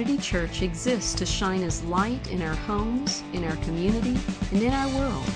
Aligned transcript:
Community 0.00 0.26
Church 0.26 0.62
exists 0.62 1.12
to 1.12 1.26
shine 1.26 1.62
as 1.62 1.84
light 1.84 2.30
in 2.30 2.40
our 2.40 2.54
homes, 2.54 3.22
in 3.34 3.44
our 3.44 3.56
community, 3.56 4.16
and 4.50 4.62
in 4.62 4.72
our 4.72 4.88
world. 4.98 5.26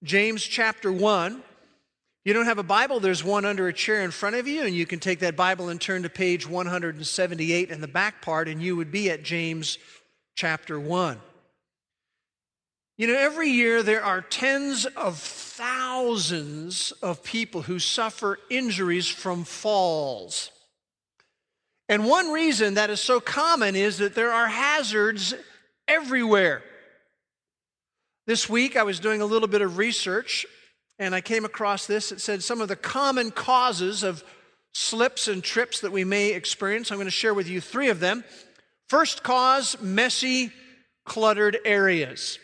James 0.04 0.43
chapter 0.43 0.92
1. 0.92 1.42
You 2.24 2.34
don't 2.34 2.46
have 2.46 2.60
a 2.60 2.64
Bible, 2.64 3.00
there's 3.00 3.24
one 3.24 3.46
under 3.46 3.68
a 3.68 3.74
chair 3.74 4.04
in 4.04 4.11
front 4.11 4.36
of 4.36 4.48
you, 4.48 4.64
and 4.64 4.75
you 4.75 4.86
can 4.86 5.00
take 5.00 5.20
that 5.20 5.36
Bible 5.36 5.70
and 5.70 5.82
turn 5.82 6.04
to 6.04 6.10
page 6.10 6.48
178 6.48 7.71
in 7.71 7.82
the 7.82 7.88
back 7.88 8.21
part, 8.21 8.48
and 8.48 8.62
you 8.62 8.75
would 8.75 8.92
be 8.92 9.10
at 9.10 9.24
James 9.24 9.79
chapter 10.36 10.79
1. 10.79 11.20
You 12.98 13.07
know, 13.07 13.18
every 13.18 13.50
year 13.50 13.82
there 13.82 14.04
are 14.04 14.21
tens 14.21 14.86
of 14.86 15.18
thousands 15.18 16.92
of 17.02 17.24
people 17.24 17.64
who 17.64 17.79
suffer 17.79 18.38
injuries 18.51 19.07
from 19.07 19.43
falls. 19.43 20.51
And 21.90 22.06
one 22.06 22.32
reason 22.32 22.76
that 22.76 22.92
is 22.92 23.01
so 23.01 23.20
common 23.20 23.76
is 23.76 23.98
that 23.98 24.14
there 24.14 24.32
are 24.32 24.48
hazards 24.48 25.34
everywhere. 25.88 26.62
This 28.28 28.48
week 28.48 28.78
I 28.78 28.84
was 28.84 29.00
doing 29.00 29.21
a 29.21 29.26
little 29.26 29.48
bit 29.48 29.64
of 29.64 29.79
research 29.79 30.46
and 31.01 31.15
I 31.15 31.21
came 31.21 31.46
across 31.46 31.87
this. 31.87 32.12
It 32.12 32.22
said 32.22 32.44
some 32.44 32.62
of 32.62 32.67
the 32.67 32.76
common 32.76 33.31
causes 33.31 34.03
of 34.03 34.23
slips 34.72 35.28
and 35.28 35.44
trips 35.44 35.81
that 35.81 35.92
we 35.92 36.03
may 36.03 36.34
experience. 36.34 36.92
I'm 36.92 36.98
going 36.98 37.08
to 37.08 37.12
share 37.12 37.34
with 37.34 37.50
you 37.50 37.59
three 37.59 37.89
of 37.89 38.00
them. 38.00 38.23
First 38.88 39.23
cause 39.23 39.81
messy, 39.81 40.52
cluttered 41.03 41.58
areas. 41.66 42.38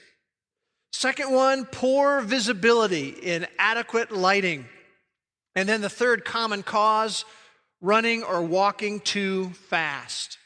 Second 0.91 1.31
one, 1.31 1.65
poor 1.65 2.21
visibility, 2.21 3.15
inadequate 3.21 4.11
lighting. 4.11 4.65
And 5.55 5.69
then 5.69 5.81
the 5.81 5.89
third 5.89 6.25
common 6.25 6.63
cause, 6.63 7.25
running 7.79 8.23
or 8.23 8.41
walking 8.41 9.01
too 9.01 9.51
fast. 9.69 10.39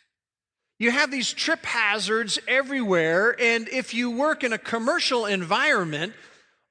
You 0.80 0.92
have 0.92 1.12
these 1.12 1.32
trip 1.32 1.64
hazards 1.64 2.40
everywhere, 2.46 3.36
and 3.40 3.70
if 3.70 3.94
you 3.94 4.12
work 4.12 4.44
in 4.44 4.52
a 4.52 4.58
commercial 4.58 5.26
environment, 5.26 6.14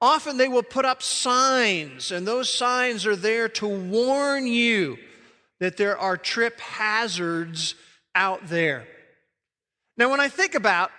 Often 0.03 0.39
they 0.39 0.49
will 0.49 0.63
put 0.63 0.87
up 0.87 1.03
signs, 1.03 2.11
and 2.11 2.27
those 2.27 2.53
signs 2.53 3.07
are 3.07 3.17
there 3.17 3.49
to 3.51 3.69
warn 3.69 4.47
you 4.47 4.97
that 5.59 5.77
there 5.77 5.99
are 5.99 6.17
trip 6.17 6.59
hazards 6.59 7.75
out 8.15 8.49
there. 8.49 8.87
Now, 9.99 10.11
when 10.11 10.21
I 10.21 10.29
think 10.29 10.55
about 10.55 10.91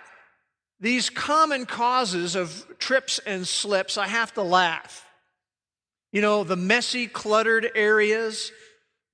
these 0.78 1.10
common 1.10 1.66
causes 1.66 2.36
of 2.36 2.64
trips 2.78 3.18
and 3.26 3.46
slips, 3.46 3.98
I 3.98 4.06
have 4.06 4.32
to 4.34 4.42
laugh. 4.42 5.04
You 6.12 6.22
know, 6.22 6.44
the 6.44 6.56
messy, 6.56 7.08
cluttered 7.08 7.68
areas, 7.74 8.52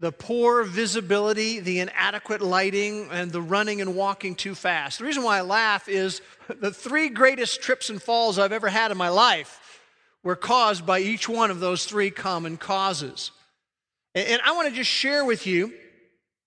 the 0.01 0.13
poor 0.13 0.65
visibility, 0.65 1.61
the 1.61 1.81
inadequate 1.81 2.43
lighting, 2.43 3.09
and 3.11 3.33
the 3.33 3.41
running 3.41 3.81
and 3.81 3.95
walking 3.95 4.35
too 4.35 4.55
fast. 4.55 4.99
The 4.99 5.07
reason 5.07 5.23
why 5.23 5.39
I 5.39 5.43
laugh 5.43 5.89
is 5.89 6.21
the 6.61 6.73
three 6.73 7.09
greatest 7.09 7.63
trips 7.63 7.89
and 7.89 8.03
falls 8.03 8.39
I've 8.39 8.53
ever 8.53 8.69
had 8.69 8.91
in 8.91 8.99
my 8.99 9.09
life 9.09 9.61
were 10.29 10.37
caused 10.37 10.85
by 10.85 10.99
each 10.99 11.27
one 11.27 11.51
of 11.51 11.59
those 11.59 11.87
three 11.87 12.11
common 12.11 12.59
causes. 12.59 13.31
And 14.15 14.43
I 14.45 14.53
want 14.53 14.69
to 14.69 14.75
just 14.75 14.91
share 14.91 15.25
with 15.25 15.47
you 15.47 15.73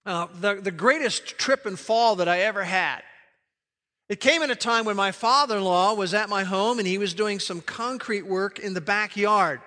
uh, 0.05 0.27
the, 0.39 0.53
the 0.61 0.69
greatest 0.69 1.39
trip 1.39 1.65
and 1.65 1.79
fall 1.79 2.17
that 2.17 2.29
I 2.29 2.41
ever 2.41 2.63
had. 2.63 3.01
It 4.07 4.19
came 4.19 4.43
at 4.43 4.51
a 4.51 4.55
time 4.55 4.85
when 4.85 4.95
my 4.95 5.11
father 5.11 5.57
in 5.57 5.63
law 5.63 5.95
was 5.95 6.13
at 6.13 6.29
my 6.29 6.43
home 6.43 6.77
and 6.77 6.87
he 6.87 6.99
was 6.99 7.15
doing 7.15 7.39
some 7.39 7.59
concrete 7.59 8.27
work 8.27 8.59
in 8.59 8.75
the 8.75 8.81
backyard. 8.81 9.61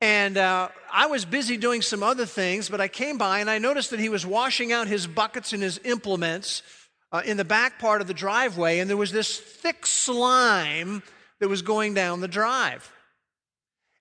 And 0.00 0.38
uh, 0.38 0.68
I 0.92 1.06
was 1.06 1.24
busy 1.24 1.56
doing 1.56 1.82
some 1.82 2.04
other 2.04 2.24
things, 2.24 2.68
but 2.68 2.80
I 2.80 2.86
came 2.86 3.18
by 3.18 3.40
and 3.40 3.50
I 3.50 3.58
noticed 3.58 3.90
that 3.90 3.98
he 3.98 4.10
was 4.10 4.24
washing 4.24 4.70
out 4.70 4.86
his 4.86 5.08
buckets 5.08 5.52
and 5.52 5.60
his 5.60 5.80
implements 5.84 6.62
uh, 7.10 7.22
in 7.24 7.36
the 7.36 7.44
back 7.44 7.80
part 7.80 8.00
of 8.00 8.06
the 8.06 8.14
driveway, 8.14 8.78
and 8.78 8.88
there 8.88 8.96
was 8.96 9.10
this 9.10 9.40
thick 9.40 9.86
slime 9.86 11.02
that 11.42 11.48
was 11.48 11.62
going 11.62 11.92
down 11.92 12.20
the 12.20 12.28
drive. 12.28 12.88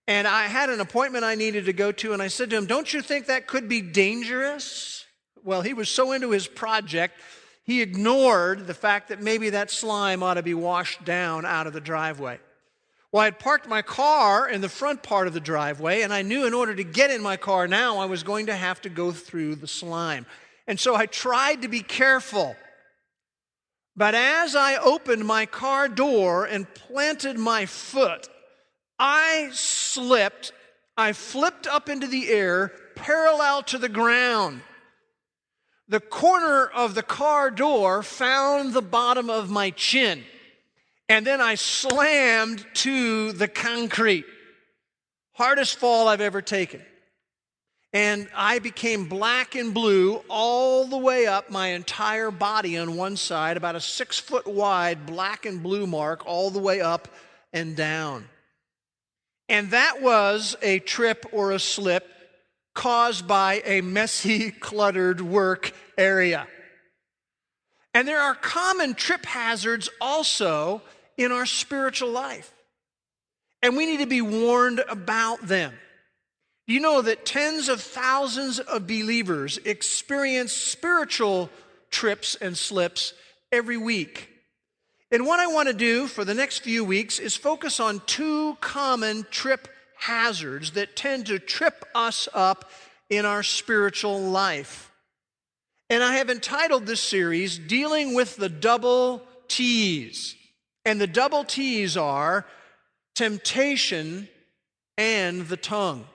And 0.08 0.28
I 0.28 0.44
had 0.44 0.70
an 0.70 0.80
appointment 0.80 1.24
I 1.24 1.34
needed 1.34 1.66
to 1.66 1.74
go 1.74 1.92
to, 1.92 2.14
and 2.14 2.22
I 2.22 2.28
said 2.28 2.52
to 2.52 2.56
him, 2.56 2.68
Don't 2.68 2.94
you 2.94 3.02
think 3.02 3.26
that 3.26 3.48
could 3.48 3.68
be 3.68 3.82
dangerous? 3.82 5.06
Well, 5.44 5.64
he 5.64 5.74
was 5.74 5.90
so 5.90 6.12
into 6.12 6.30
his 6.30 6.48
project, 6.48 7.20
he 7.64 7.82
ignored 7.82 8.68
the 8.68 8.76
fact 8.76 9.10
that 9.10 9.24
maybe 9.24 9.50
that 9.50 9.72
slime 9.72 10.22
ought 10.22 10.36
to 10.36 10.44
be 10.44 10.54
washed 10.54 11.04
down 11.04 11.44
out 11.44 11.66
of 11.66 11.74
the 11.74 11.82
driveway. 11.82 12.40
Well, 13.12 13.22
I 13.22 13.26
had 13.26 13.40
parked 13.40 13.68
my 13.68 13.82
car 13.82 14.48
in 14.48 14.62
the 14.62 14.70
front 14.70 15.02
part 15.02 15.26
of 15.26 15.34
the 15.34 15.40
driveway, 15.40 16.04
and 16.04 16.14
I 16.14 16.22
knew 16.22 16.46
in 16.46 16.54
order 16.54 16.76
to 16.76 16.84
get 16.84 17.10
in 17.10 17.24
my 17.24 17.38
car 17.38 17.68
now, 17.68 17.98
I 17.98 18.06
was 18.06 18.22
going 18.22 18.46
to 18.46 18.56
have 18.56 18.82
to 18.82 18.90
go 18.90 19.12
through 19.12 19.56
the 19.56 19.68
slime. 19.68 20.28
And 20.68 20.80
so 20.80 20.96
I 20.96 21.08
tried 21.08 21.64
to 21.64 21.68
be 21.68 21.82
careful. 21.82 22.56
But 23.96 24.16
as 24.16 24.56
I 24.56 24.78
opened 24.78 25.26
my 25.26 25.46
car 25.46 25.88
door 25.88 26.46
and 26.46 26.72
planted 26.74 27.38
my 27.38 27.66
foot, 27.66 28.30
I 28.98 29.50
slipped. 29.54 30.54
I 30.98 31.14
flipped 31.14 31.68
up 31.68 31.90
into 31.90 32.08
the 32.08 32.30
air 32.30 32.72
parallel 32.96 33.64
to 33.64 33.78
the 33.78 33.90
ground. 33.90 34.62
The 35.88 36.00
corner 36.00 36.68
of 36.68 36.96
the 36.96 37.04
car 37.04 37.52
door 37.52 38.02
found 38.02 38.74
the 38.74 38.82
bottom 38.82 39.30
of 39.30 39.50
my 39.50 39.72
chin, 39.72 40.24
and 41.10 41.28
then 41.28 41.42
I 41.42 41.56
slammed 41.56 42.66
to 42.76 43.34
the 43.34 43.48
concrete. 43.48 44.26
Hardest 45.34 45.78
fall 45.80 46.08
I've 46.08 46.22
ever 46.22 46.42
taken 46.42 46.82
and 47.94 48.30
I 48.36 48.60
became 48.60 49.10
black 49.10 49.56
and 49.56 49.74
blue 49.74 50.22
all 50.30 50.86
the 50.86 50.98
way 50.98 51.28
up 51.28 51.50
my 51.50 51.70
entire 51.70 52.32
body 52.32 52.78
on 52.78 52.96
one 52.96 53.18
side, 53.18 53.58
about 53.58 53.76
a 53.76 53.82
six 53.82 54.18
foot 54.18 54.48
wide 54.48 55.06
black 55.06 55.46
and 55.46 55.62
blue 55.62 55.86
mark 55.86 56.26
all 56.26 56.50
the 56.50 56.60
way 56.60 56.80
up 56.80 57.10
and 57.52 57.76
down. 57.76 58.30
And 59.50 59.72
that 59.72 60.02
was 60.02 60.56
a 60.62 60.80
trip 60.80 61.26
or 61.34 61.52
a 61.52 61.60
slip 61.60 62.08
caused 62.74 63.28
by 63.28 63.62
a 63.66 63.82
messy, 63.82 64.52
cluttered 64.60 65.20
work 65.20 65.74
area. 65.98 66.48
And 67.94 68.08
there 68.08 68.22
are 68.22 68.36
common 68.36 68.94
trip 68.94 69.26
hazards 69.26 69.90
also 70.00 70.82
in 71.18 71.34
our 71.34 71.46
spiritual 71.46 72.10
life. 72.10 72.54
And 73.62 73.76
we 73.76 73.86
need 73.86 74.00
to 74.00 74.08
be 74.08 74.22
warned 74.22 74.82
about 74.88 75.46
them. 75.46 75.74
You 76.72 76.80
know 76.80 77.02
that 77.02 77.26
tens 77.26 77.68
of 77.68 77.82
thousands 77.82 78.60
of 78.60 78.88
believers 78.88 79.60
experience 79.66 80.54
spiritual 80.54 81.50
trips 81.90 82.36
and 82.36 82.58
slips 82.58 83.14
every 83.52 83.76
week. 83.76 84.30
And 85.12 85.26
what 85.26 85.42
I 85.42 85.48
want 85.48 85.68
to 85.68 85.74
do 85.74 86.08
for 86.08 86.24
the 86.24 86.34
next 86.34 86.60
few 86.60 86.86
weeks 86.86 87.20
is 87.20 87.36
focus 87.36 87.82
on 87.82 88.02
two 88.06 88.56
common 88.62 89.26
trip 89.30 89.68
hazards 89.98 90.72
that 90.72 90.96
tend 90.96 91.26
to 91.26 91.40
trip 91.40 91.84
us 91.94 92.30
up 92.34 92.72
in 93.10 93.26
our 93.26 93.44
spiritual 93.44 94.22
life. 94.22 94.94
And 95.90 96.02
I 96.02 96.14
have 96.14 96.30
entitled 96.30 96.86
this 96.86 97.02
series, 97.02 97.60
Dealing 97.60 98.16
with 98.16 98.38
the 98.38 98.48
Double 98.48 99.24
T's. 99.50 100.38
And 100.86 101.02
the 101.02 101.08
double 101.08 101.44
T's 101.44 101.98
are 101.98 102.46
temptation 103.14 104.30
and 104.98 105.50
the 105.50 105.58
tongue. 105.58 106.06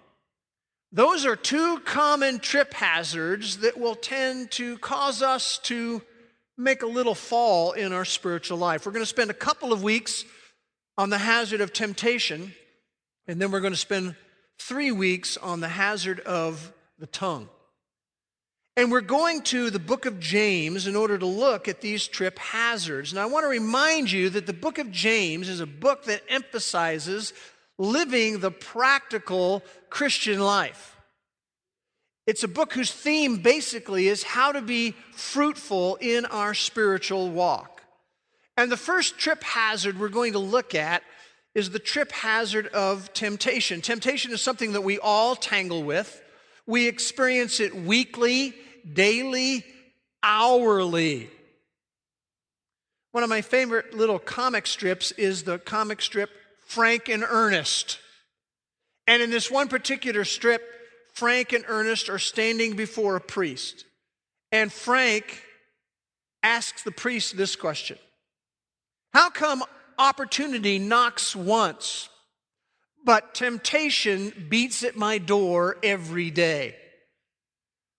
Those 0.93 1.27
are 1.27 1.37
two 1.37 1.81
common 1.81 2.39
trip 2.39 2.73
hazards 2.73 3.59
that 3.59 3.79
will 3.79 3.97
tend 3.97 4.51
to 4.53 4.79
cause 4.79 5.21
us 5.21 5.59
to 5.65 6.01
make 6.57 6.83
a 6.83 6.87
little 6.87 7.15
fall 7.15 7.73
in 7.73 7.93
our 7.93 8.05
spiritual 8.05 8.57
life. 8.59 8.87
We're 8.87 8.93
going 8.93 9.03
to 9.03 9.07
spend 9.07 9.31
a 9.31 9.35
couple 9.35 9.73
of 9.73 9.83
weeks 9.83 10.25
on 10.97 11.11
the 11.11 11.19
hazard 11.19 11.61
of 11.61 11.73
temptation, 11.73 12.55
and 13.27 13.41
then 13.41 13.51
we're 13.51 13.61
going 13.61 13.73
to 13.73 13.79
spend 13.79 14.15
three 14.59 14.93
weeks 14.93 15.37
on 15.37 15.61
the 15.61 15.69
hazard 15.69 16.21
of 16.21 16.73
the 16.99 17.07
tongue. 17.07 17.49
And 18.79 18.93
we're 18.93 19.01
going 19.01 19.43
to 19.45 19.71
the 19.71 19.79
book 19.79 20.05
of 20.05 20.21
James 20.21 20.87
in 20.87 20.97
order 20.97 21.17
to 21.17 21.27
look 21.27 21.67
at 21.67 21.81
these 21.81 22.07
trip 22.07 22.39
hazards. 22.39 23.11
And 23.11 23.19
I 23.19 23.25
want 23.25 23.45
to 23.45 23.49
remind 23.49 24.13
you 24.13 24.29
that 24.31 24.47
the 24.47 24.53
book 24.53 24.79
of 24.79 24.91
James 24.91 25.49
is 25.49 25.61
a 25.61 25.67
book 25.67 26.05
that 26.05 26.23
emphasizes 26.29 27.33
living 27.79 28.41
the 28.41 28.51
practical 28.51 29.63
Christian 29.91 30.41
life. 30.41 30.97
It's 32.27 32.43
a 32.43 32.49
book 32.49 32.73
whose 32.73 32.91
theme 32.91 33.37
basically 33.37 34.09
is 34.09 34.23
how 34.23 34.53
to 34.53 34.61
be 34.61 34.95
fruitful 35.13 35.97
in 35.97 36.25
our 36.27 36.55
spiritual 36.55 37.31
walk. 37.31 37.83
And 38.57 38.73
the 38.73 38.77
first 38.77 39.19
trip 39.19 39.45
hazard 39.45 39.99
we're 39.99 40.09
going 40.09 40.33
to 40.33 40.39
look 40.39 40.75
at 40.75 41.03
is 41.55 41.71
the 41.71 41.79
trip 41.79 42.11
hazard 42.11 42.67
of 42.69 43.13
temptation. 43.13 43.81
Temptation 43.81 44.33
is 44.33 44.43
something 44.43 44.73
that 44.73 44.83
we 44.83 44.99
all 44.99 45.37
tangle 45.37 45.83
with. 45.83 46.23
We 46.67 46.89
experience 46.89 47.61
it 47.61 47.75
weekly, 47.75 48.55
daily, 48.93 49.65
hourly. 50.23 51.31
One 53.13 53.23
of 53.23 53.31
my 53.31 53.41
favorite 53.41 53.95
little 53.95 54.19
comic 54.19 54.67
strips 54.67 55.13
is 55.13 55.45
the 55.45 55.59
comic 55.59 56.03
strip 56.03 56.31
Frank 56.67 57.09
and 57.09 57.25
Ernest. 57.27 57.99
And 59.07 59.23
in 59.23 59.31
this 59.31 59.51
one 59.51 59.69
particular 59.69 60.25
strip, 60.25 60.63
Frank 61.15 61.53
and 61.53 61.65
Ernest 61.69 62.11
are 62.11 62.19
standing 62.19 62.77
before 62.77 63.17
a 63.17 63.21
priest. 63.21 63.85
And 64.53 64.71
Frank 64.73 65.43
asks 66.43 66.83
the 66.83 66.91
priest 66.91 67.37
this 67.37 67.57
question 67.57 67.99
How 69.15 69.31
come 69.31 69.63
opportunity 69.99 70.79
knocks 70.79 71.35
once, 71.35 72.09
but 73.05 73.35
temptation 73.35 74.47
beats 74.49 74.83
at 74.83 74.97
my 74.97 75.19
door 75.19 75.79
every 75.83 76.31
day? 76.31 76.77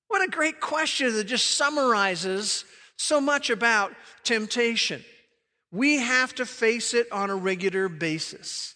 What 0.09 0.21
a 0.21 0.29
great 0.29 0.59
question 0.59 1.13
that 1.13 1.25
just 1.25 1.57
summarizes 1.57 2.65
so 2.97 3.19
much 3.21 3.49
about 3.49 3.93
temptation. 4.23 5.03
We 5.77 5.97
have 5.97 6.33
to 6.35 6.45
face 6.47 6.95
it 6.95 7.11
on 7.11 7.29
a 7.29 7.35
regular 7.35 7.87
basis. 7.87 8.73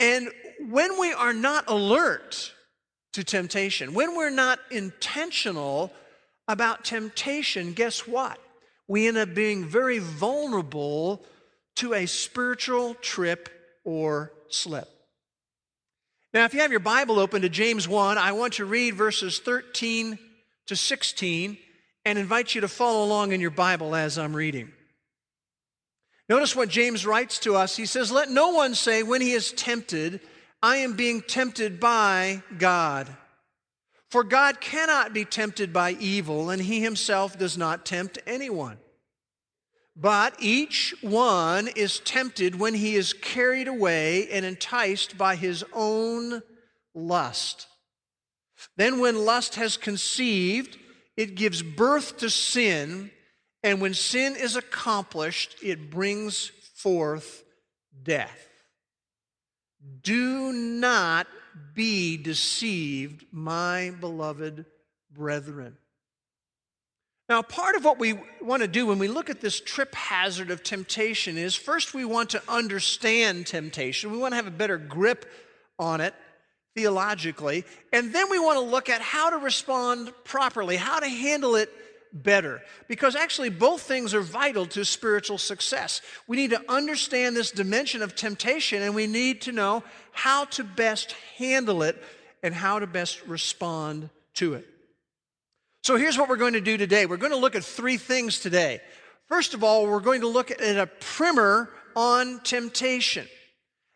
And 0.00 0.30
when 0.70 0.98
we 0.98 1.12
are 1.12 1.34
not 1.34 1.68
alert 1.68 2.54
to 3.12 3.22
temptation, 3.22 3.92
when 3.92 4.16
we're 4.16 4.30
not 4.30 4.58
intentional 4.70 5.92
about 6.48 6.86
temptation, 6.86 7.74
guess 7.74 8.06
what? 8.08 8.40
We 8.88 9.06
end 9.06 9.18
up 9.18 9.34
being 9.34 9.66
very 9.66 9.98
vulnerable 9.98 11.26
to 11.76 11.92
a 11.92 12.06
spiritual 12.06 12.94
trip 12.94 13.50
or 13.84 14.32
slip. 14.48 14.88
Now, 16.32 16.46
if 16.46 16.54
you 16.54 16.60
have 16.60 16.70
your 16.70 16.80
Bible 16.80 17.18
open 17.18 17.42
to 17.42 17.50
James 17.50 17.86
1, 17.86 18.16
I 18.16 18.32
want 18.32 18.54
to 18.54 18.64
read 18.64 18.94
verses 18.94 19.40
13 19.40 20.18
to 20.68 20.74
16 20.74 21.58
and 22.06 22.18
invite 22.18 22.54
you 22.54 22.62
to 22.62 22.68
follow 22.68 23.04
along 23.04 23.32
in 23.32 23.42
your 23.42 23.50
Bible 23.50 23.94
as 23.94 24.16
I'm 24.16 24.34
reading. 24.34 24.72
Notice 26.32 26.56
what 26.56 26.70
James 26.70 27.04
writes 27.04 27.38
to 27.40 27.56
us. 27.56 27.76
He 27.76 27.84
says, 27.84 28.10
Let 28.10 28.30
no 28.30 28.52
one 28.52 28.74
say 28.74 29.02
when 29.02 29.20
he 29.20 29.32
is 29.32 29.52
tempted, 29.52 30.18
I 30.62 30.78
am 30.78 30.94
being 30.94 31.20
tempted 31.20 31.78
by 31.78 32.42
God. 32.56 33.14
For 34.10 34.24
God 34.24 34.58
cannot 34.58 35.12
be 35.12 35.26
tempted 35.26 35.74
by 35.74 35.90
evil, 35.90 36.48
and 36.48 36.62
he 36.62 36.80
himself 36.80 37.38
does 37.38 37.58
not 37.58 37.84
tempt 37.84 38.18
anyone. 38.26 38.78
But 39.94 40.34
each 40.38 40.94
one 41.02 41.68
is 41.68 42.00
tempted 42.00 42.58
when 42.58 42.72
he 42.72 42.96
is 42.96 43.12
carried 43.12 43.68
away 43.68 44.26
and 44.30 44.46
enticed 44.46 45.18
by 45.18 45.36
his 45.36 45.62
own 45.74 46.42
lust. 46.94 47.66
Then, 48.78 49.00
when 49.00 49.26
lust 49.26 49.56
has 49.56 49.76
conceived, 49.76 50.78
it 51.14 51.34
gives 51.34 51.62
birth 51.62 52.16
to 52.20 52.30
sin, 52.30 53.10
and 53.62 53.80
when 53.80 53.94
sin 53.94 54.36
is 54.36 54.56
accomplished, 54.56 55.56
it 55.62 55.90
brings 55.90 56.50
forth 56.74 57.44
death. 58.02 58.48
Do 60.02 60.52
not 60.52 61.26
be 61.74 62.16
deceived, 62.16 63.24
my 63.30 63.92
beloved 64.00 64.64
brethren. 65.12 65.76
Now, 67.28 67.42
part 67.42 67.76
of 67.76 67.84
what 67.84 67.98
we 67.98 68.18
want 68.40 68.62
to 68.62 68.68
do 68.68 68.86
when 68.86 68.98
we 68.98 69.08
look 69.08 69.30
at 69.30 69.40
this 69.40 69.60
trip 69.60 69.94
hazard 69.94 70.50
of 70.50 70.62
temptation 70.62 71.38
is 71.38 71.54
first 71.54 71.94
we 71.94 72.04
want 72.04 72.30
to 72.30 72.42
understand 72.48 73.46
temptation. 73.46 74.10
We 74.10 74.18
want 74.18 74.32
to 74.32 74.36
have 74.36 74.46
a 74.46 74.50
better 74.50 74.76
grip 74.76 75.30
on 75.78 76.00
it 76.00 76.14
theologically. 76.74 77.64
And 77.92 78.12
then 78.14 78.30
we 78.30 78.38
want 78.38 78.58
to 78.58 78.64
look 78.64 78.88
at 78.88 79.00
how 79.00 79.30
to 79.30 79.38
respond 79.38 80.12
properly, 80.24 80.76
how 80.76 81.00
to 81.00 81.08
handle 81.08 81.54
it 81.56 81.70
better. 82.12 82.62
Because 82.88 83.16
actually, 83.16 83.50
both 83.50 83.82
things 83.82 84.14
are 84.14 84.20
vital 84.20 84.66
to 84.66 84.84
spiritual 84.84 85.38
success. 85.38 86.00
We 86.26 86.36
need 86.36 86.50
to 86.50 86.62
understand 86.68 87.36
this 87.36 87.50
dimension 87.50 88.02
of 88.02 88.14
temptation 88.14 88.82
and 88.82 88.94
we 88.94 89.06
need 89.06 89.42
to 89.42 89.52
know 89.52 89.82
how 90.12 90.44
to 90.46 90.64
best 90.64 91.12
handle 91.36 91.82
it 91.82 92.02
and 92.42 92.54
how 92.54 92.78
to 92.78 92.86
best 92.86 93.24
respond 93.26 94.10
to 94.34 94.54
it. 94.54 94.66
So 95.84 95.96
here's 95.96 96.16
what 96.16 96.28
we're 96.28 96.36
going 96.36 96.52
to 96.52 96.60
do 96.60 96.76
today. 96.76 97.06
We're 97.06 97.16
going 97.16 97.32
to 97.32 97.38
look 97.38 97.56
at 97.56 97.64
three 97.64 97.96
things 97.96 98.38
today. 98.38 98.80
First 99.28 99.54
of 99.54 99.64
all, 99.64 99.86
we're 99.86 100.00
going 100.00 100.20
to 100.20 100.28
look 100.28 100.50
at 100.50 100.60
a 100.60 100.86
primer 100.86 101.70
on 101.96 102.40
temptation. 102.40 103.26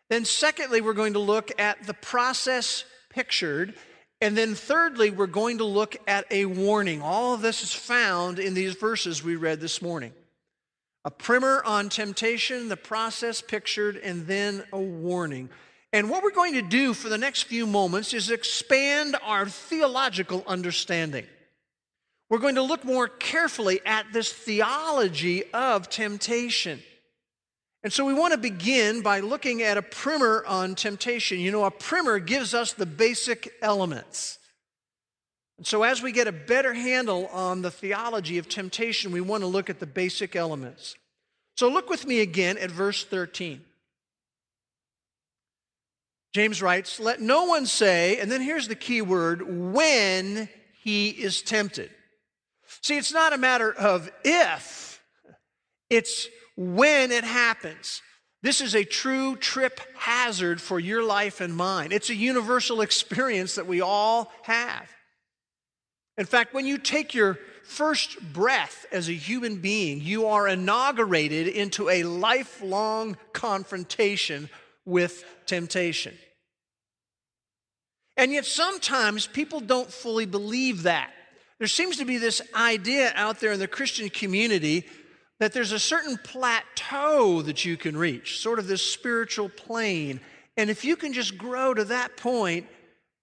Then, 0.09 0.25
secondly, 0.25 0.81
we're 0.81 0.93
going 0.93 1.13
to 1.13 1.19
look 1.19 1.51
at 1.59 1.85
the 1.85 1.93
process 1.93 2.83
pictured. 3.09 3.75
And 4.19 4.35
then, 4.35 4.55
thirdly, 4.55 5.11
we're 5.11 5.27
going 5.27 5.59
to 5.59 5.63
look 5.63 5.95
at 6.07 6.25
a 6.31 6.45
warning. 6.45 7.01
All 7.01 7.35
of 7.35 7.41
this 7.41 7.61
is 7.63 7.73
found 7.73 8.39
in 8.39 8.55
these 8.55 8.73
verses 8.73 9.23
we 9.23 9.35
read 9.35 9.59
this 9.59 9.81
morning. 9.81 10.13
A 11.05 11.11
primer 11.11 11.61
on 11.63 11.89
temptation, 11.89 12.67
the 12.67 12.77
process 12.77 13.41
pictured, 13.41 13.95
and 13.97 14.25
then 14.25 14.63
a 14.73 14.79
warning. 14.79 15.49
And 15.93 16.09
what 16.09 16.23
we're 16.23 16.31
going 16.31 16.55
to 16.55 16.61
do 16.61 16.93
for 16.93 17.09
the 17.09 17.17
next 17.17 17.43
few 17.43 17.65
moments 17.65 18.13
is 18.13 18.29
expand 18.29 19.15
our 19.23 19.45
theological 19.45 20.43
understanding. 20.47 21.25
We're 22.29 22.39
going 22.39 22.55
to 22.55 22.61
look 22.61 22.83
more 22.83 23.07
carefully 23.07 23.79
at 23.85 24.11
this 24.11 24.33
theology 24.33 25.43
of 25.53 25.89
temptation. 25.89 26.81
And 27.87 27.93
so 27.93 28.03
we 28.03 28.13
want 28.13 28.33
to 28.33 28.37
begin 28.37 29.01
by 29.01 29.21
looking 29.21 29.61
at 29.61 29.77
a 29.77 29.81
primer 29.81 30.43
on 30.45 30.75
temptation. 30.75 31.39
You 31.39 31.53
know, 31.53 31.63
a 31.63 31.71
primer 31.71 32.19
gives 32.19 32.53
us 32.53 32.73
the 32.73 32.85
basic 32.85 33.49
elements. 33.61 34.39
And 35.57 35.65
so 35.65 35.83
as 35.83 36.01
we 36.01 36.11
get 36.11 36.27
a 36.27 36.33
better 36.33 36.73
handle 36.73 37.27
on 37.27 37.61
the 37.61 37.71
theology 37.71 38.39
of 38.39 38.49
temptation, 38.49 39.13
we 39.13 39.21
want 39.21 39.43
to 39.43 39.47
look 39.47 39.69
at 39.69 39.79
the 39.79 39.85
basic 39.85 40.35
elements. 40.35 40.97
So 41.55 41.69
look 41.69 41.89
with 41.89 42.05
me 42.05 42.19
again 42.19 42.57
at 42.57 42.71
verse 42.71 43.05
13. 43.05 43.61
James 46.33 46.61
writes, 46.61 46.99
Let 46.99 47.21
no 47.21 47.45
one 47.45 47.65
say, 47.65 48.19
and 48.19 48.29
then 48.29 48.41
here's 48.41 48.67
the 48.67 48.75
key 48.75 49.01
word, 49.01 49.43
when 49.73 50.49
he 50.81 51.07
is 51.07 51.41
tempted. 51.41 51.91
See, 52.81 52.97
it's 52.97 53.13
not 53.13 53.31
a 53.31 53.37
matter 53.37 53.71
of 53.71 54.11
if, 54.25 55.01
it's 55.89 56.27
when 56.57 57.11
it 57.11 57.23
happens. 57.23 58.01
This 58.43 58.61
is 58.61 58.75
a 58.75 58.83
true 58.83 59.35
trip 59.35 59.79
hazard 59.95 60.59
for 60.59 60.79
your 60.79 61.03
life 61.03 61.39
and 61.39 61.55
mine. 61.55 61.91
It's 61.91 62.09
a 62.09 62.15
universal 62.15 62.81
experience 62.81 63.55
that 63.55 63.67
we 63.67 63.81
all 63.81 64.31
have. 64.43 64.89
In 66.17 66.25
fact, 66.25 66.53
when 66.53 66.65
you 66.65 66.77
take 66.77 67.13
your 67.13 67.37
first 67.63 68.19
breath 68.33 68.85
as 68.91 69.07
a 69.07 69.13
human 69.13 69.57
being, 69.57 70.01
you 70.01 70.27
are 70.27 70.47
inaugurated 70.47 71.47
into 71.47 71.89
a 71.89 72.03
lifelong 72.03 73.17
confrontation 73.33 74.49
with 74.85 75.23
temptation. 75.45 76.15
And 78.15 78.31
yet, 78.31 78.45
sometimes 78.45 79.27
people 79.27 79.59
don't 79.59 79.91
fully 79.91 80.25
believe 80.25 80.83
that. 80.83 81.13
There 81.59 81.67
seems 81.67 81.97
to 81.97 82.05
be 82.05 82.17
this 82.17 82.41
idea 82.55 83.11
out 83.15 83.39
there 83.39 83.51
in 83.51 83.59
the 83.59 83.67
Christian 83.67 84.09
community 84.09 84.85
that 85.39 85.53
there's 85.53 85.71
a 85.71 85.79
certain 85.79 86.17
plateau 86.17 87.41
that 87.43 87.63
you 87.63 87.77
can 87.77 87.95
reach, 87.95 88.39
sort 88.39 88.59
of 88.59 88.67
this 88.67 88.81
spiritual 88.81 89.49
plane. 89.49 90.19
And 90.55 90.69
if 90.69 90.83
you 90.83 90.95
can 90.95 91.13
just 91.13 91.37
grow 91.37 91.73
to 91.73 91.85
that 91.85 92.17
point, 92.17 92.67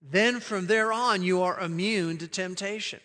then 0.00 0.40
from 0.40 0.66
there 0.66 0.92
on, 0.92 1.22
you 1.22 1.42
are 1.42 1.58
immune 1.58 2.18
to 2.18 2.28
temptation. 2.28 3.00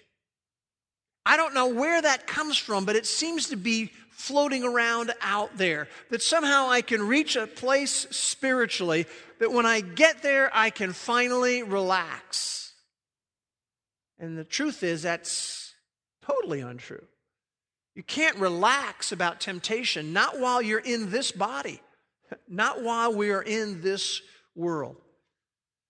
I 1.25 1.37
don't 1.37 1.53
know 1.53 1.67
where 1.67 2.01
that 2.01 2.27
comes 2.27 2.57
from, 2.57 2.85
but 2.85 2.95
it 2.95 3.05
seems 3.05 3.49
to 3.49 3.55
be 3.55 3.91
floating 4.11 4.63
around 4.63 5.13
out 5.21 5.57
there. 5.57 5.87
That 6.09 6.21
somehow 6.21 6.69
I 6.69 6.81
can 6.81 7.07
reach 7.07 7.35
a 7.35 7.47
place 7.47 8.07
spiritually 8.11 9.05
that 9.39 9.51
when 9.51 9.65
I 9.65 9.81
get 9.81 10.21
there, 10.21 10.51
I 10.53 10.69
can 10.69 10.93
finally 10.93 11.63
relax. 11.63 12.73
And 14.19 14.37
the 14.37 14.43
truth 14.43 14.83
is, 14.83 15.01
that's 15.03 15.73
totally 16.21 16.59
untrue. 16.59 17.05
You 17.99 18.03
can't 18.03 18.37
relax 18.37 19.11
about 19.11 19.41
temptation, 19.41 20.13
not 20.13 20.39
while 20.39 20.61
you're 20.61 20.79
in 20.79 21.11
this 21.11 21.33
body, 21.33 21.81
not 22.47 22.81
while 22.81 23.13
we 23.13 23.29
are 23.31 23.41
in 23.41 23.81
this 23.81 24.21
world. 24.55 24.95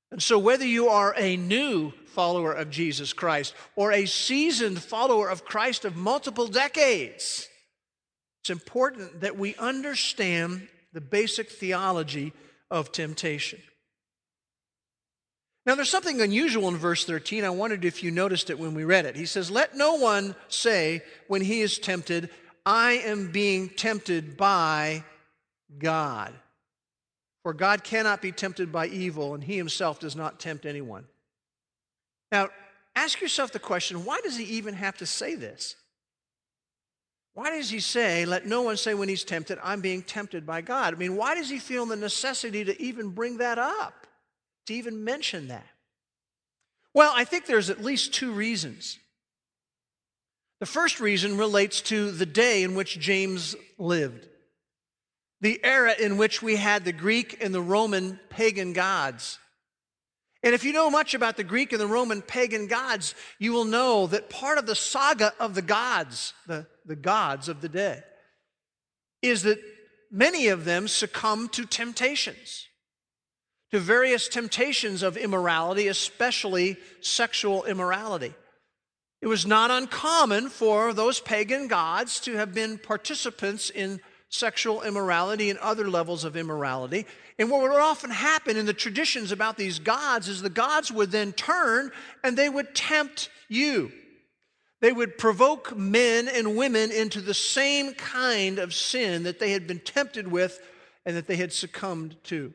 And 0.10 0.20
so, 0.20 0.39
whether 0.39 0.66
you 0.66 0.88
are 0.88 1.13
a 1.16 1.38
new 1.38 1.92
follower 2.08 2.51
of 2.51 2.72
Jesus 2.72 3.13
Christ 3.13 3.54
or 3.75 3.92
a 3.92 4.08
seasoned 4.08 4.82
follower 4.82 5.30
of 5.30 5.46
Christ 5.46 5.86
of 5.86 5.96
multiple 5.96 6.48
decades, 6.48 7.48
it's 8.42 8.50
important 8.50 9.22
that 9.22 9.38
we 9.38 9.54
understand 9.58 10.68
the 10.94 11.01
basic 11.01 11.51
theology 11.51 12.34
of 12.72 12.92
temptation. 12.92 13.62
Now, 15.66 15.75
there's 15.75 15.89
something 15.89 16.22
unusual 16.22 16.68
in 16.70 16.78
verse 16.78 17.06
13. 17.06 17.44
I 17.44 17.50
wondered 17.50 17.86
if 17.86 18.04
you 18.04 18.12
noticed 18.12 18.50
it 18.50 18.58
when 18.58 18.74
we 18.74 18.86
read 18.86 19.06
it. 19.06 19.16
He 19.16 19.25
says, 19.25 19.51
Let 19.51 19.75
no 19.75 19.96
one 19.96 20.36
say 20.48 21.01
when 21.28 21.42
he 21.42 21.62
is 21.62 21.78
tempted, 21.78 22.30
I 22.66 22.94
am 22.94 23.32
being 23.32 23.70
tempted 23.70 24.38
by 24.38 25.04
God. 25.78 26.34
For 27.44 27.54
God 27.54 27.84
cannot 27.84 28.22
be 28.22 28.32
tempted 28.32 28.72
by 28.72 28.88
evil, 28.88 29.34
and 29.34 29.44
he 29.44 29.58
himself 29.58 30.00
does 30.00 30.16
not 30.16 30.39
tempt 30.39 30.66
anyone. 30.66 31.06
Now, 32.32 32.50
ask 32.96 33.22
yourself 33.22 33.51
the 33.51 33.60
question 33.60 34.06
why 34.06 34.20
does 34.24 34.38
he 34.38 34.46
even 34.46 34.74
have 34.74 34.98
to 34.98 35.06
say 35.06 35.36
this? 35.36 35.75
Why 37.34 37.51
does 37.51 37.70
he 37.70 37.80
say, 37.80 38.25
let 38.25 38.46
no 38.46 38.63
one 38.63 38.75
say 38.75 38.94
when 38.94 39.08
he's 39.08 39.24
tempted, 39.24 39.60
I'm 39.63 39.82
being 39.82 40.01
tempted 40.01 40.46
by 40.46 40.62
God? 40.62 40.94
I 40.94 40.98
mean, 40.98 41.16
why 41.16 41.36
does 41.36 41.50
he 41.50 41.60
feel 41.60 41.86
the 41.86 41.96
necessity 41.96 42.66
to 42.66 42.82
even 42.82 43.12
bring 43.12 43.38
that 43.38 43.58
up, 43.58 44.08
to 44.70 44.76
even 44.76 45.04
mention 45.04 45.50
that? 45.50 45.68
Well, 46.94 47.12
I 47.16 47.26
think 47.26 47.46
there's 47.46 47.70
at 47.70 47.84
least 47.84 48.14
two 48.14 48.32
reasons. 48.32 48.98
The 50.60 50.66
first 50.66 51.00
reason 51.00 51.38
relates 51.38 51.82
to 51.82 52.12
the 52.12 52.26
day 52.26 52.64
in 52.64 52.76
which 52.76 53.00
James 53.00 53.56
lived, 53.78 54.28
the 55.42 55.60
era 55.64 55.94
in 56.00 56.18
which 56.18 56.42
we 56.42 56.56
had 56.56 56.86
the 56.86 56.94
Greek 56.94 57.44
and 57.44 57.54
the 57.54 57.62
Roman 57.62 58.20
pagan 58.30 58.74
gods. 58.74 59.40
And 60.44 60.54
if 60.54 60.64
you 60.64 60.72
know 60.72 60.90
much 60.90 61.14
about 61.14 61.36
the 61.36 61.44
Greek 61.44 61.74
and 61.74 61.82
the 61.82 61.88
Roman 61.88 62.22
pagan 62.22 62.68
gods, 62.68 63.16
you 63.40 63.52
will 63.54 63.66
know 63.66 64.08
that 64.08 64.30
part 64.30 64.58
of 64.58 64.66
the 64.66 64.76
saga 64.76 65.34
of 65.40 65.56
the 65.56 65.62
gods, 65.62 66.34
the, 66.48 66.68
the 66.86 66.96
gods 66.96 67.50
of 67.50 67.62
the 67.62 67.70
day, 67.70 68.02
is 69.22 69.44
that 69.44 69.60
many 70.12 70.48
of 70.48 70.64
them 70.64 70.88
succumb 70.88 71.50
to 71.50 71.66
temptations, 71.66 72.69
to 73.72 73.80
various 73.80 74.28
temptations 74.28 75.04
of 75.04 75.18
immorality, 75.18 75.88
especially 75.88 76.78
sexual 77.02 77.66
immorality. 77.66 78.34
It 79.22 79.28
was 79.28 79.46
not 79.46 79.70
uncommon 79.70 80.50
for 80.50 80.94
those 80.94 81.20
pagan 81.20 81.68
gods 81.68 82.20
to 82.22 82.36
have 82.36 82.54
been 82.54 82.78
participants 82.78 83.70
in 83.70 84.00
sexual 84.30 84.84
immorality 84.84 85.50
and 85.50 85.60
other 85.60 85.90
levels 85.90 86.24
of 86.24 86.38
immorality. 86.38 87.06
And 87.38 87.50
what 87.50 87.62
would 87.62 87.72
often 87.72 88.12
happen 88.12 88.58
in 88.58 88.66
the 88.66 88.74
traditions 88.74 89.32
about 89.32 89.58
these 89.58 89.80
gods 89.80 90.28
is 90.28 90.42
the 90.42 90.50
gods 90.50 90.92
would 90.92 91.12
then 91.12 91.34
turn 91.34 91.92
and 92.24 92.38
they 92.38 92.50
would 92.50 92.76
tempt 92.76 93.30
you. 93.50 93.92
They 94.82 94.92
would 94.94 95.18
provoke 95.18 95.76
men 95.76 96.30
and 96.30 96.56
women 96.56 96.92
into 96.92 97.20
the 97.20 97.34
same 97.34 97.94
kind 97.94 98.60
of 98.60 98.74
sin 98.74 99.24
that 99.24 99.40
they 99.40 99.52
had 99.52 99.68
been 99.68 99.80
tempted 99.80 100.28
with 100.28 100.60
and 101.06 101.18
that 101.18 101.28
they 101.28 101.36
had 101.36 101.52
succumbed 101.52 102.16
to. 102.26 102.54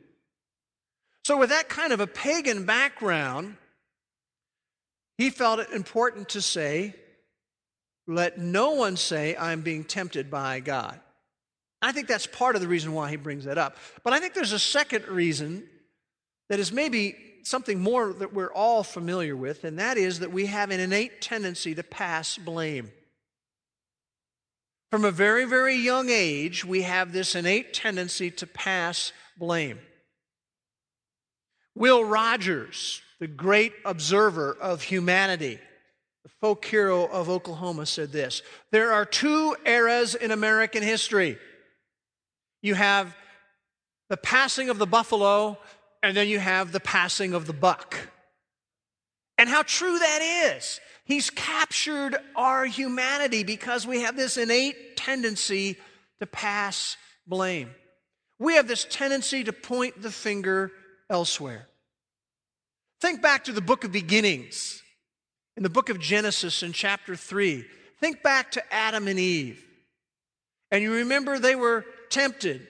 So, 1.24 1.38
with 1.38 1.50
that 1.50 1.70
kind 1.70 1.92
of 1.92 2.00
a 2.00 2.06
pagan 2.06 2.66
background, 2.66 3.56
he 5.16 5.30
felt 5.30 5.58
it 5.58 5.70
important 5.70 6.30
to 6.30 6.42
say, 6.42 6.94
Let 8.06 8.38
no 8.38 8.72
one 8.72 8.96
say, 8.96 9.34
I'm 9.36 9.62
being 9.62 9.84
tempted 9.84 10.30
by 10.30 10.60
God. 10.60 11.00
I 11.80 11.92
think 11.92 12.08
that's 12.08 12.26
part 12.26 12.56
of 12.56 12.62
the 12.62 12.68
reason 12.68 12.92
why 12.92 13.10
he 13.10 13.16
brings 13.16 13.44
that 13.44 13.58
up. 13.58 13.76
But 14.02 14.12
I 14.12 14.20
think 14.20 14.34
there's 14.34 14.52
a 14.52 14.58
second 14.58 15.06
reason 15.08 15.66
that 16.50 16.58
is 16.58 16.72
maybe 16.72 17.16
something 17.42 17.80
more 17.80 18.12
that 18.12 18.32
we're 18.32 18.52
all 18.52 18.82
familiar 18.82 19.36
with, 19.36 19.64
and 19.64 19.78
that 19.78 19.96
is 19.96 20.20
that 20.20 20.32
we 20.32 20.46
have 20.46 20.70
an 20.70 20.80
innate 20.80 21.20
tendency 21.20 21.74
to 21.74 21.82
pass 21.82 22.36
blame. 22.36 22.90
From 24.90 25.04
a 25.04 25.10
very, 25.10 25.44
very 25.44 25.76
young 25.76 26.08
age, 26.10 26.64
we 26.64 26.82
have 26.82 27.12
this 27.12 27.34
innate 27.34 27.72
tendency 27.72 28.30
to 28.30 28.46
pass 28.46 29.12
blame. 29.38 29.78
Will 31.74 32.04
Rogers, 32.04 33.02
the 33.18 33.26
great 33.26 33.72
observer 33.84 34.56
of 34.60 34.82
humanity, 34.82 35.58
the 36.22 36.30
folk 36.40 36.64
hero 36.64 37.06
of 37.06 37.28
Oklahoma, 37.28 37.86
said 37.86 38.12
this 38.12 38.42
There 38.70 38.92
are 38.92 39.04
two 39.04 39.56
eras 39.64 40.14
in 40.14 40.30
American 40.30 40.82
history 40.82 41.38
you 42.64 42.74
have 42.74 43.14
the 44.08 44.16
passing 44.16 44.70
of 44.70 44.78
the 44.78 44.86
buffalo, 44.86 45.58
and 46.02 46.16
then 46.16 46.28
you 46.28 46.38
have 46.38 46.72
the 46.72 46.80
passing 46.80 47.34
of 47.34 47.46
the 47.46 47.52
buck. 47.52 47.94
And 49.36 49.50
how 49.50 49.64
true 49.64 49.98
that 49.98 50.54
is. 50.56 50.80
He's 51.04 51.28
captured 51.28 52.16
our 52.34 52.64
humanity 52.64 53.44
because 53.44 53.86
we 53.86 54.00
have 54.00 54.16
this 54.16 54.38
innate 54.38 54.96
tendency 54.96 55.76
to 56.20 56.26
pass 56.26 56.96
blame. 57.26 57.68
We 58.38 58.54
have 58.54 58.66
this 58.66 58.86
tendency 58.88 59.44
to 59.44 59.52
point 59.52 60.00
the 60.00 60.10
finger 60.10 60.72
elsewhere. 61.10 61.68
Think 63.00 63.22
back 63.22 63.44
to 63.44 63.52
the 63.52 63.60
book 63.60 63.84
of 63.84 63.92
beginnings, 63.92 64.82
in 65.56 65.62
the 65.62 65.70
book 65.70 65.88
of 65.88 66.00
Genesis 66.00 66.62
in 66.62 66.72
chapter 66.72 67.14
3. 67.14 67.64
Think 68.00 68.22
back 68.22 68.52
to 68.52 68.74
Adam 68.74 69.08
and 69.08 69.18
Eve. 69.18 69.64
And 70.70 70.82
you 70.82 70.92
remember 70.92 71.38
they 71.38 71.54
were 71.54 71.84
tempted. 72.10 72.66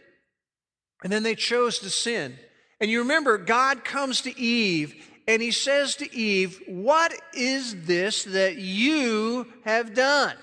And 1.02 1.12
then 1.12 1.22
they 1.22 1.34
chose 1.34 1.78
to 1.80 1.90
sin. 1.90 2.36
And 2.80 2.90
you 2.90 3.00
remember, 3.00 3.38
God 3.38 3.84
comes 3.84 4.22
to 4.22 4.38
Eve 4.38 4.94
and 5.26 5.40
he 5.40 5.50
says 5.50 5.96
to 5.96 6.14
Eve, 6.14 6.60
What 6.66 7.14
is 7.32 7.86
this 7.86 8.24
that 8.24 8.56
you 8.56 9.46
have 9.64 9.94
done? 9.94 10.36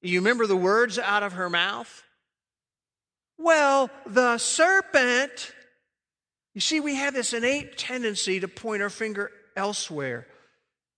You 0.00 0.20
remember 0.20 0.46
the 0.46 0.56
words 0.56 0.98
out 0.98 1.22
of 1.22 1.34
her 1.34 1.48
mouth? 1.48 2.02
Well, 3.38 3.90
the 4.06 4.38
serpent. 4.38 5.52
You 6.54 6.60
see, 6.60 6.80
we 6.80 6.96
have 6.96 7.14
this 7.14 7.32
innate 7.32 7.78
tendency 7.78 8.40
to 8.40 8.48
point 8.48 8.82
our 8.82 8.90
finger 8.90 9.30
elsewhere 9.56 10.26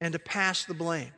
and 0.00 0.12
to 0.12 0.18
pass 0.18 0.64
the 0.64 0.74
blame. 0.74 1.12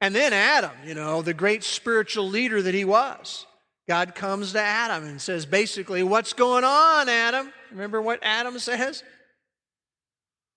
And 0.00 0.14
then 0.14 0.32
Adam, 0.32 0.70
you 0.86 0.94
know, 0.94 1.22
the 1.22 1.34
great 1.34 1.64
spiritual 1.64 2.28
leader 2.28 2.62
that 2.62 2.74
he 2.74 2.84
was. 2.84 3.46
God 3.88 4.14
comes 4.14 4.52
to 4.52 4.60
Adam 4.60 5.04
and 5.04 5.20
says, 5.20 5.46
basically, 5.46 6.02
What's 6.02 6.34
going 6.34 6.62
on, 6.62 7.08
Adam? 7.08 7.52
Remember 7.70 8.00
what 8.00 8.20
Adam 8.22 8.58
says? 8.58 9.02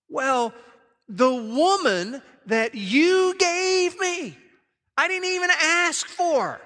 Well, 0.08 0.54
the 1.08 1.34
woman 1.34 2.22
that 2.46 2.74
you 2.74 3.34
gave 3.38 3.98
me, 3.98 4.36
I 4.96 5.08
didn't 5.08 5.30
even 5.30 5.50
ask 5.50 6.06
for. 6.06 6.60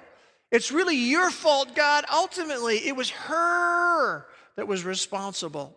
It's 0.51 0.71
really 0.71 0.95
your 0.95 1.31
fault, 1.31 1.75
God. 1.75 2.05
Ultimately, 2.13 2.77
it 2.87 2.95
was 2.95 3.09
her 3.09 4.25
that 4.55 4.67
was 4.67 4.83
responsible. 4.83 5.75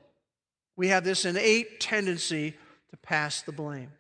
We 0.81 0.89
have 0.89 1.05
this 1.05 1.27
innate 1.27 1.79
tendency 1.79 2.55
to 2.89 2.97
pass 2.97 3.43
the 3.43 3.53
blame. 3.53 3.93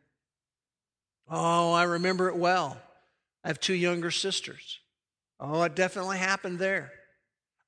Oh, 1.28 1.74
I 1.74 1.82
remember 1.82 2.30
it 2.30 2.36
well. 2.36 2.80
I 3.44 3.48
have 3.48 3.60
two 3.60 3.74
younger 3.74 4.10
sisters. 4.10 4.78
Oh, 5.38 5.62
it 5.64 5.76
definitely 5.76 6.16
happened 6.16 6.58
there. 6.58 6.90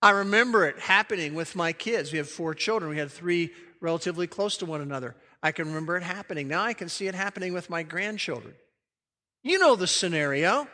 I 0.01 0.13
remember 0.13 0.67
it 0.67 0.79
happening 0.79 1.35
with 1.35 1.55
my 1.55 1.75
kids. 1.75 2.11
We 2.11 2.17
have 2.17 2.29
four 2.31 2.55
children. 2.55 2.91
We 2.91 2.97
had 2.97 3.11
three 3.11 3.51
relatively 3.83 4.27
close 4.27 4.57
to 4.57 4.65
one 4.65 4.81
another. 4.81 5.15
I 5.43 5.53
can 5.53 5.69
remember 5.69 5.99
it 5.99 6.05
happening. 6.05 6.49
Now 6.49 6.63
I 6.63 6.73
can 6.73 6.89
see 6.89 7.07
it 7.07 7.15
happening 7.15 7.53
with 7.53 7.69
my 7.69 7.83
grandchildren. 7.83 8.55
You 9.43 9.59
know 9.59 9.77
the 9.77 9.87
scenario. 9.87 10.67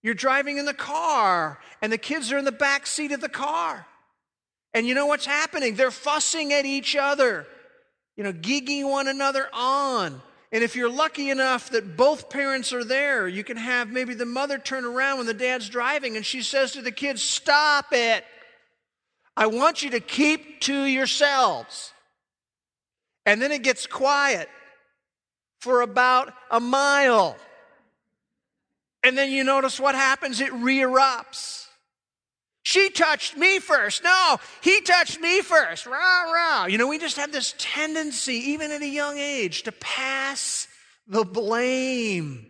You're 0.00 0.14
driving 0.14 0.58
in 0.58 0.64
the 0.64 0.74
car, 0.74 1.58
and 1.82 1.92
the 1.92 1.98
kids 1.98 2.30
are 2.30 2.38
in 2.38 2.44
the 2.44 2.52
back 2.52 2.86
seat 2.86 3.10
of 3.10 3.20
the 3.20 3.28
car. 3.28 3.88
And 4.72 4.86
you 4.86 4.94
know 4.94 5.06
what's 5.06 5.26
happening? 5.26 5.74
They're 5.74 5.90
fussing 5.90 6.52
at 6.52 6.64
each 6.64 6.94
other, 6.96 7.46
you 8.16 8.24
know, 8.24 8.32
gigging 8.32 8.88
one 8.88 9.08
another 9.08 9.48
on. 9.52 10.22
And 10.52 10.64
if 10.64 10.74
you're 10.74 10.90
lucky 10.90 11.30
enough 11.30 11.70
that 11.70 11.96
both 11.96 12.28
parents 12.28 12.72
are 12.72 12.84
there, 12.84 13.28
you 13.28 13.44
can 13.44 13.56
have 13.56 13.90
maybe 13.90 14.14
the 14.14 14.26
mother 14.26 14.58
turn 14.58 14.84
around 14.84 15.18
when 15.18 15.26
the 15.26 15.34
dad's 15.34 15.68
driving 15.68 16.16
and 16.16 16.26
she 16.26 16.42
says 16.42 16.72
to 16.72 16.82
the 16.82 16.90
kids, 16.90 17.22
Stop 17.22 17.86
it. 17.92 18.24
I 19.36 19.46
want 19.46 19.82
you 19.82 19.90
to 19.90 20.00
keep 20.00 20.60
to 20.62 20.84
yourselves. 20.84 21.92
And 23.26 23.40
then 23.40 23.52
it 23.52 23.62
gets 23.62 23.86
quiet 23.86 24.48
for 25.60 25.82
about 25.82 26.32
a 26.50 26.58
mile. 26.58 27.36
And 29.02 29.16
then 29.16 29.30
you 29.30 29.44
notice 29.44 29.78
what 29.78 29.94
happens? 29.94 30.40
It 30.40 30.52
re 30.52 30.78
erupts. 30.78 31.66
She 32.62 32.90
touched 32.90 33.36
me 33.36 33.58
first. 33.58 34.04
No, 34.04 34.36
he 34.62 34.80
touched 34.82 35.20
me 35.20 35.40
first. 35.40 35.86
Rah, 35.86 36.22
rah. 36.30 36.66
You 36.66 36.78
know, 36.78 36.88
we 36.88 36.98
just 36.98 37.16
have 37.16 37.32
this 37.32 37.54
tendency, 37.58 38.34
even 38.34 38.70
at 38.70 38.82
a 38.82 38.86
young 38.86 39.18
age, 39.18 39.62
to 39.62 39.72
pass 39.72 40.68
the 41.06 41.24
blame. 41.24 42.46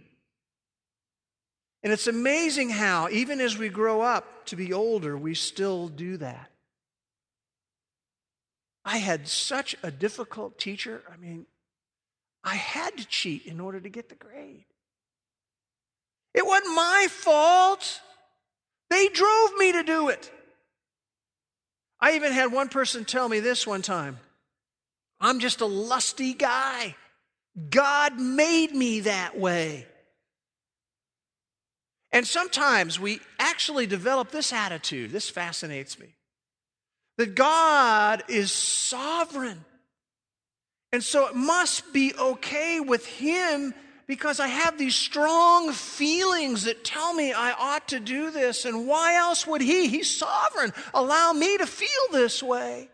And 1.83 1.93
it's 1.93 2.09
amazing 2.09 2.71
how, 2.71 3.09
even 3.09 3.41
as 3.41 3.57
we 3.57 3.69
grow 3.69 4.01
up 4.01 4.47
to 4.47 4.57
be 4.57 4.73
older, 4.73 5.17
we 5.17 5.35
still 5.35 5.89
do 5.89 6.17
that. 6.19 6.51
I 8.85 8.99
had 8.99 9.29
such 9.29 9.77
a 9.83 9.91
difficult 9.91 10.59
teacher. 10.59 11.03
I 11.11 11.17
mean, 11.17 11.47
I 12.43 12.57
had 12.57 12.97
to 12.99 13.07
cheat 13.07 13.47
in 13.47 13.61
order 13.61 13.81
to 13.81 13.89
get 13.89 14.09
the 14.09 14.15
grade. 14.15 14.65
It 16.35 16.45
wasn't 16.45 16.75
my 16.75 17.07
fault. 17.11 18.01
They 18.91 19.09
drove 19.09 19.57
me 19.57 19.73
to 19.73 19.83
do 19.83 20.09
it. 20.09 20.31
I 22.01 22.13
even 22.13 22.33
had 22.33 22.53
one 22.53 22.69
person 22.69 23.05
tell 23.05 23.29
me 23.29 23.41
this 23.41 23.67
one 23.67 23.83
time 23.83 24.19
I'm 25.21 25.39
just 25.39 25.61
a 25.61 25.67
lusty 25.67 26.35
guy. 26.35 26.97
God 27.69 28.19
made 28.19 28.75
me 28.75 29.01
that 29.01 29.39
way. 29.39 29.87
And 32.13 32.27
sometimes 32.27 32.99
we 32.99 33.21
actually 33.39 33.87
develop 33.87 34.31
this 34.31 34.53
attitude. 34.53 35.11
This 35.11 35.31
fascinates 35.31 35.99
me 35.99 36.15
that 37.19 37.35
God 37.35 38.25
is 38.29 38.51
sovereign. 38.51 39.65
And 40.93 41.05
so 41.05 41.29
it 41.29 41.37
must 41.37 41.93
be 41.93 42.15
okay 42.19 42.81
with 42.81 43.07
Him 43.07 43.75
because 44.11 44.41
I 44.41 44.49
have 44.49 44.77
these 44.77 44.97
strong 44.97 45.71
feelings 45.71 46.65
that 46.65 46.83
tell 46.83 47.15
me 47.15 47.33
I 47.33 47.53
ought 47.53 47.87
to 47.91 48.01
do 48.01 48.33
this. 48.33 48.65
And 48.65 48.89
why 48.89 49.15
else 49.15 49.47
would 49.47 49.61
He, 49.61 49.87
He's 49.87 50.11
sovereign, 50.11 50.73
allow 50.93 51.33
me 51.33 51.57
to 51.59 51.65
feel 51.65 51.89
this 52.11 52.43
way? 52.43 52.89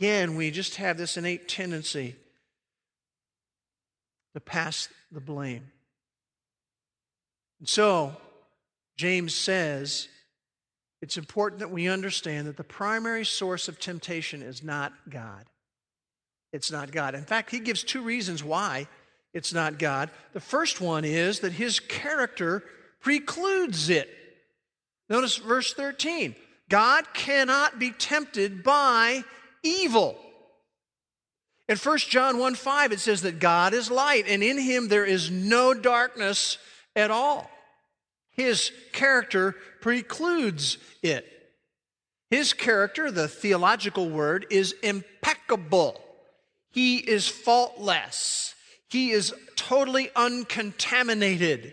Again, 0.00 0.34
we 0.34 0.50
just 0.50 0.74
have 0.74 0.98
this 0.98 1.16
innate 1.16 1.46
tendency 1.46 2.16
to 4.34 4.40
pass 4.40 4.88
the 5.12 5.20
blame. 5.20 5.70
And 7.60 7.68
so, 7.68 8.16
James 8.96 9.36
says 9.36 10.08
it's 11.00 11.16
important 11.16 11.60
that 11.60 11.70
we 11.70 11.86
understand 11.86 12.48
that 12.48 12.56
the 12.56 12.64
primary 12.64 13.24
source 13.24 13.68
of 13.68 13.78
temptation 13.78 14.42
is 14.42 14.64
not 14.64 14.92
God. 15.08 15.44
It's 16.52 16.72
not 16.72 16.90
God. 16.90 17.14
In 17.14 17.24
fact, 17.24 17.52
he 17.52 17.60
gives 17.60 17.84
two 17.84 18.02
reasons 18.02 18.42
why 18.42 18.88
it's 19.32 19.52
not 19.52 19.78
God. 19.78 20.10
The 20.32 20.40
first 20.40 20.80
one 20.80 21.04
is 21.04 21.40
that 21.40 21.52
his 21.52 21.80
character 21.80 22.62
precludes 23.00 23.88
it. 23.88 24.10
Notice 25.08 25.36
verse 25.36 25.72
13 25.74 26.34
God 26.68 27.12
cannot 27.12 27.78
be 27.78 27.90
tempted 27.90 28.62
by 28.62 29.24
evil. 29.62 30.16
In 31.68 31.76
1 31.76 31.98
John 31.98 32.38
1 32.38 32.54
5, 32.54 32.92
it 32.92 33.00
says 33.00 33.22
that 33.22 33.38
God 33.38 33.72
is 33.72 33.90
light, 33.90 34.24
and 34.26 34.42
in 34.42 34.58
him 34.58 34.88
there 34.88 35.04
is 35.04 35.30
no 35.30 35.74
darkness 35.74 36.58
at 36.96 37.10
all. 37.10 37.50
His 38.30 38.72
character 38.92 39.54
precludes 39.80 40.78
it. 41.02 41.26
His 42.30 42.54
character, 42.54 43.10
the 43.10 43.28
theological 43.28 44.08
word, 44.08 44.46
is 44.50 44.74
impeccable. 44.82 46.02
He 46.70 46.96
is 46.96 47.28
faultless. 47.28 48.51
He 48.92 49.12
is 49.12 49.32
totally 49.56 50.10
uncontaminated. 50.14 51.72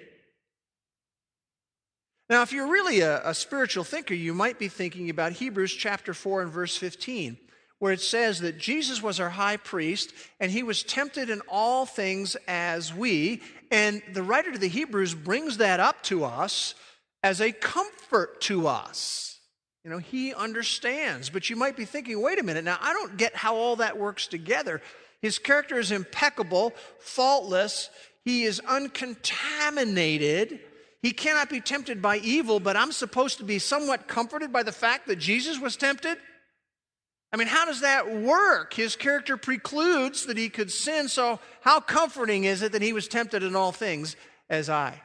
Now, 2.29 2.43
if 2.43 2.53
you're 2.53 2.71
really 2.71 3.01
a, 3.01 3.27
a, 3.27 3.33
spiritual 3.33 3.83
thinker, 3.83 4.13
you 4.13 4.33
might 4.33 4.57
be 4.57 4.69
thinking 4.69 5.09
about 5.09 5.33
Hebrews 5.33 5.73
chapter 5.73 6.13
4 6.13 6.43
and 6.43 6.51
verse 6.51 6.77
15, 6.77 7.37
where 7.79 7.91
it 7.91 7.99
says 7.99 8.39
that 8.39 8.57
Jesus 8.57 9.03
was 9.03 9.19
our 9.19 9.31
high 9.31 9.57
priest 9.57 10.13
and 10.39 10.49
he 10.49 10.63
was 10.63 10.81
tempted 10.81 11.29
in 11.29 11.41
all 11.49 11.85
things 11.85 12.37
as 12.47 12.93
we. 12.93 13.41
And 13.69 14.01
the 14.13 14.23
writer 14.23 14.53
to 14.53 14.57
the 14.57 14.69
Hebrews 14.69 15.13
brings 15.13 15.57
that 15.57 15.81
up 15.81 16.01
to 16.03 16.23
us 16.23 16.73
as 17.21 17.41
a 17.41 17.51
comfort 17.51 18.39
to 18.43 18.67
us. 18.67 19.41
You 19.83 19.89
know, 19.89 19.97
he 19.97 20.33
understands. 20.33 21.29
But 21.29 21.49
you 21.49 21.57
might 21.57 21.75
be 21.75 21.83
thinking, 21.83 22.21
wait 22.21 22.39
a 22.39 22.43
minute, 22.43 22.63
now 22.63 22.77
I 22.79 22.93
don't 22.93 23.17
get 23.17 23.35
how 23.35 23.57
all 23.57 23.75
that 23.77 23.97
works 23.97 24.27
together. 24.27 24.81
His 25.21 25.39
character 25.39 25.77
is 25.77 25.91
impeccable, 25.91 26.73
faultless, 26.99 27.89
he 28.23 28.43
is 28.43 28.59
uncontaminated. 28.61 30.59
He 31.01 31.11
cannot 31.11 31.49
be 31.49 31.61
tempted 31.61 32.01
by 32.01 32.17
evil, 32.17 32.59
but 32.59 32.75
I'm 32.75 32.91
supposed 32.91 33.37
to 33.37 33.43
be 33.43 33.59
somewhat 33.59 34.07
comforted 34.07 34.51
by 34.51 34.63
the 34.63 34.71
fact 34.71 35.07
that 35.07 35.17
Jesus 35.17 35.59
was 35.59 35.77
tempted? 35.77 36.17
I 37.31 37.37
mean, 37.37 37.47
how 37.47 37.65
does 37.65 37.81
that 37.81 38.11
work? 38.11 38.73
His 38.73 38.95
character 38.95 39.37
precludes 39.37 40.25
that 40.25 40.37
he 40.37 40.49
could 40.49 40.71
sin, 40.71 41.07
so 41.07 41.39
how 41.61 41.79
comforting 41.79 42.43
is 42.43 42.61
it 42.61 42.71
that 42.71 42.81
he 42.81 42.91
was 42.91 43.07
tempted 43.07 43.43
in 43.43 43.55
all 43.55 43.71
things 43.71 44.15
as 44.49 44.69
I? 44.69 45.01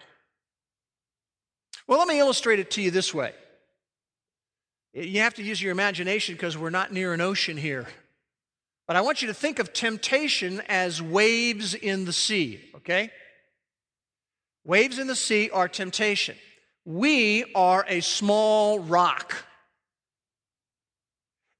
Well, 1.86 1.98
let 1.98 2.08
me 2.08 2.18
illustrate 2.18 2.60
it 2.60 2.70
to 2.72 2.82
you 2.82 2.90
this 2.90 3.12
way. 3.12 3.32
You 4.94 5.20
have 5.20 5.34
to 5.34 5.42
use 5.42 5.60
your 5.60 5.72
imagination 5.72 6.34
because 6.34 6.56
we're 6.56 6.70
not 6.70 6.92
near 6.92 7.12
an 7.12 7.20
ocean 7.20 7.56
here. 7.56 7.86
But 8.86 8.96
I 8.96 9.00
want 9.00 9.22
you 9.22 9.28
to 9.28 9.34
think 9.34 9.58
of 9.58 9.72
temptation 9.72 10.62
as 10.68 11.00
waves 11.00 11.74
in 11.74 12.04
the 12.04 12.12
sea, 12.12 12.60
okay? 12.76 13.10
Waves 14.64 14.98
in 14.98 15.06
the 15.06 15.16
sea 15.16 15.50
are 15.50 15.68
temptation. 15.68 16.36
We 16.84 17.44
are 17.54 17.84
a 17.88 18.00
small 18.00 18.78
rock. 18.78 19.46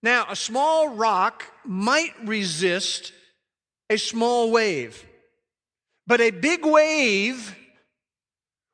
Now, 0.03 0.27
a 0.29 0.37
small 0.37 0.90
rock 0.90 1.44
might 1.64 2.12
resist 2.25 3.12
a 3.88 3.96
small 3.96 4.51
wave, 4.51 5.03
but 6.07 6.20
a 6.20 6.31
big 6.31 6.64
wave 6.64 7.57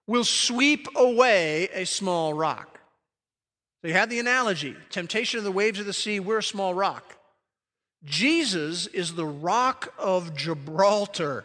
will 0.09 0.25
sweep 0.25 0.89
away 0.97 1.69
a 1.73 1.87
small 1.87 2.35
rock. 2.35 2.81
So 3.81 3.89
you 3.89 3.95
have 3.95 4.11
the 4.11 4.19
analogy 4.19 4.77
temptation 4.91 5.39
of 5.39 5.45
the 5.45 5.53
waves 5.53 5.79
of 5.79 5.87
the 5.87 5.93
sea, 5.93 6.19
we're 6.19 6.39
a 6.39 6.43
small 6.43 6.75
rock. 6.75 7.20
Jesus 8.05 8.87
is 8.87 9.15
the 9.15 9.27
rock 9.27 9.93
of 9.99 10.35
Gibraltar. 10.35 11.45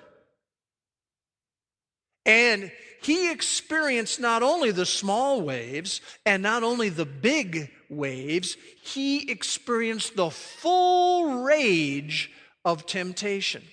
And 2.25 2.71
he 3.01 3.31
experienced 3.31 4.19
not 4.19 4.41
only 4.41 4.71
the 4.71 4.85
small 4.85 5.41
waves 5.41 6.01
and 6.25 6.41
not 6.41 6.63
only 6.63 6.89
the 6.89 7.05
big 7.05 7.69
waves, 7.89 8.57
he 8.81 9.29
experienced 9.29 10.15
the 10.15 10.31
full 10.31 11.43
rage 11.43 12.31
of 12.63 12.87
temptation. 12.87 13.63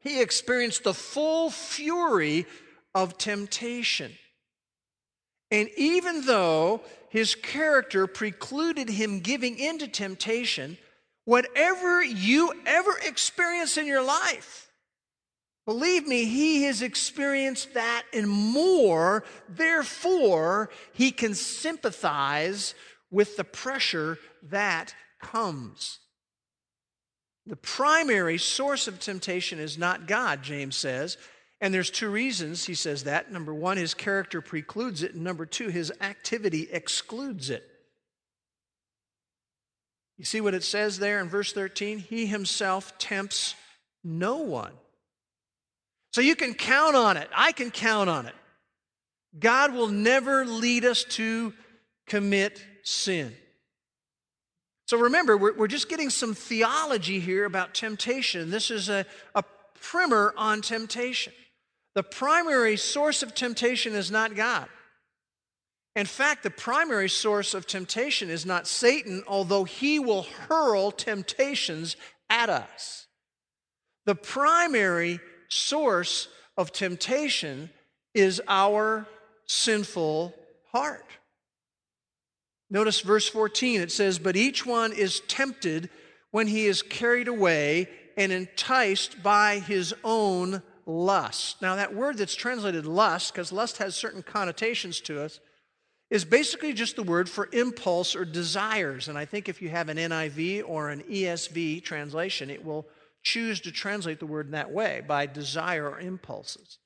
He 0.00 0.20
experienced 0.20 0.84
the 0.84 0.92
full 0.92 1.50
fury 1.50 2.44
of 2.94 3.16
temptation. 3.16 4.12
And 5.50 5.70
even 5.76 6.26
though 6.26 6.82
his 7.08 7.34
character 7.34 8.06
precluded 8.06 8.88
him 8.88 9.20
giving 9.20 9.58
in 9.58 9.78
to 9.78 9.88
temptation, 9.88 10.76
whatever 11.24 12.02
you 12.02 12.52
ever 12.66 12.98
experience 13.06 13.76
in 13.76 13.86
your 13.86 14.02
life, 14.02 14.70
believe 15.66 16.06
me, 16.06 16.24
he 16.24 16.64
has 16.64 16.82
experienced 16.82 17.74
that 17.74 18.04
and 18.12 18.28
more. 18.28 19.24
Therefore, 19.48 20.70
he 20.92 21.10
can 21.10 21.34
sympathize 21.34 22.74
with 23.10 23.36
the 23.36 23.44
pressure 23.44 24.18
that 24.42 24.94
comes. 25.20 25.98
The 27.46 27.56
primary 27.56 28.38
source 28.38 28.86
of 28.86 29.00
temptation 29.00 29.58
is 29.58 29.76
not 29.76 30.06
God, 30.06 30.42
James 30.42 30.76
says. 30.76 31.18
And 31.60 31.72
there's 31.72 31.90
two 31.90 32.08
reasons 32.08 32.64
he 32.64 32.74
says 32.74 33.04
that. 33.04 33.30
Number 33.30 33.54
one, 33.54 33.76
his 33.76 33.94
character 33.94 34.40
precludes 34.40 35.02
it. 35.02 35.14
And 35.14 35.22
number 35.22 35.46
two, 35.46 35.68
his 35.68 35.92
activity 36.00 36.68
excludes 36.70 37.50
it. 37.50 37.64
You 40.22 40.26
see 40.26 40.40
what 40.40 40.54
it 40.54 40.62
says 40.62 41.00
there 41.00 41.18
in 41.18 41.28
verse 41.28 41.52
13? 41.52 41.98
He 41.98 42.26
himself 42.26 42.96
tempts 42.96 43.56
no 44.04 44.36
one. 44.36 44.70
So 46.12 46.20
you 46.20 46.36
can 46.36 46.54
count 46.54 46.94
on 46.94 47.16
it. 47.16 47.28
I 47.34 47.50
can 47.50 47.72
count 47.72 48.08
on 48.08 48.26
it. 48.26 48.34
God 49.36 49.74
will 49.74 49.88
never 49.88 50.46
lead 50.46 50.84
us 50.84 51.02
to 51.16 51.52
commit 52.06 52.64
sin. 52.84 53.34
So 54.86 54.96
remember, 54.96 55.36
we're, 55.36 55.56
we're 55.56 55.66
just 55.66 55.88
getting 55.88 56.08
some 56.08 56.34
theology 56.34 57.18
here 57.18 57.44
about 57.44 57.74
temptation. 57.74 58.48
This 58.48 58.70
is 58.70 58.88
a, 58.88 59.04
a 59.34 59.42
primer 59.80 60.34
on 60.36 60.62
temptation. 60.62 61.32
The 61.96 62.04
primary 62.04 62.76
source 62.76 63.24
of 63.24 63.34
temptation 63.34 63.96
is 63.96 64.12
not 64.12 64.36
God. 64.36 64.68
In 65.94 66.06
fact, 66.06 66.42
the 66.42 66.50
primary 66.50 67.08
source 67.08 67.52
of 67.52 67.66
temptation 67.66 68.30
is 68.30 68.46
not 68.46 68.66
Satan, 68.66 69.22
although 69.26 69.64
he 69.64 69.98
will 69.98 70.22
hurl 70.22 70.90
temptations 70.90 71.96
at 72.30 72.48
us. 72.48 73.06
The 74.06 74.14
primary 74.14 75.20
source 75.48 76.28
of 76.56 76.72
temptation 76.72 77.70
is 78.14 78.40
our 78.48 79.06
sinful 79.46 80.34
heart. 80.72 81.04
Notice 82.70 83.00
verse 83.00 83.28
14, 83.28 83.82
it 83.82 83.92
says, 83.92 84.18
But 84.18 84.34
each 84.34 84.64
one 84.64 84.92
is 84.92 85.20
tempted 85.28 85.90
when 86.30 86.46
he 86.46 86.66
is 86.66 86.80
carried 86.80 87.28
away 87.28 87.88
and 88.16 88.32
enticed 88.32 89.22
by 89.22 89.58
his 89.58 89.94
own 90.02 90.62
lust. 90.86 91.60
Now, 91.60 91.76
that 91.76 91.94
word 91.94 92.16
that's 92.16 92.34
translated 92.34 92.86
lust, 92.86 93.34
because 93.34 93.52
lust 93.52 93.76
has 93.76 93.94
certain 93.94 94.22
connotations 94.22 95.00
to 95.02 95.22
us, 95.22 95.38
is 96.12 96.26
basically 96.26 96.74
just 96.74 96.94
the 96.94 97.02
word 97.02 97.26
for 97.26 97.48
impulse 97.54 98.14
or 98.14 98.26
desires. 98.26 99.08
And 99.08 99.16
I 99.16 99.24
think 99.24 99.48
if 99.48 99.62
you 99.62 99.70
have 99.70 99.88
an 99.88 99.96
NIV 99.96 100.62
or 100.66 100.90
an 100.90 101.02
ESV 101.04 101.82
translation, 101.84 102.50
it 102.50 102.62
will 102.62 102.86
choose 103.22 103.62
to 103.62 103.72
translate 103.72 104.18
the 104.18 104.26
word 104.26 104.44
in 104.44 104.52
that 104.52 104.70
way 104.70 105.00
by 105.08 105.24
desire 105.24 105.88
or 105.88 105.98
impulses. 105.98 106.76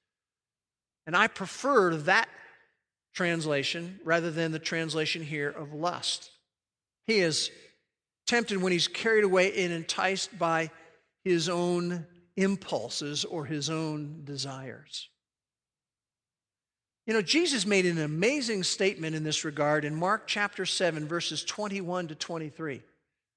And 1.09 1.17
I 1.17 1.27
prefer 1.27 1.97
that 1.97 2.29
translation 3.15 3.99
rather 4.05 4.31
than 4.31 4.53
the 4.53 4.61
translation 4.61 5.23
here 5.25 5.51
of 5.51 5.75
lust. 5.75 6.31
He 7.09 7.19
is 7.19 7.51
tempted 8.29 8.63
when 8.63 8.71
he's 8.71 8.87
carried 8.87 9.25
away 9.25 9.65
and 9.65 9.73
enticed 9.73 10.39
by 10.39 10.71
his 11.25 11.49
own 11.49 12.07
impulses 12.37 13.25
or 13.25 13.45
his 13.45 13.71
own 13.71 14.21
desires. 14.23 15.09
You 17.07 17.15
know, 17.15 17.23
Jesus 17.23 17.65
made 17.65 17.87
an 17.87 17.99
amazing 17.99 18.65
statement 18.65 19.15
in 19.15 19.23
this 19.23 19.45
regard 19.45 19.85
in 19.85 19.95
Mark 19.95 20.27
chapter 20.27 20.67
7, 20.67 21.07
verses 21.07 21.45
21 21.45 22.09
to 22.09 22.15
23. 22.17 22.83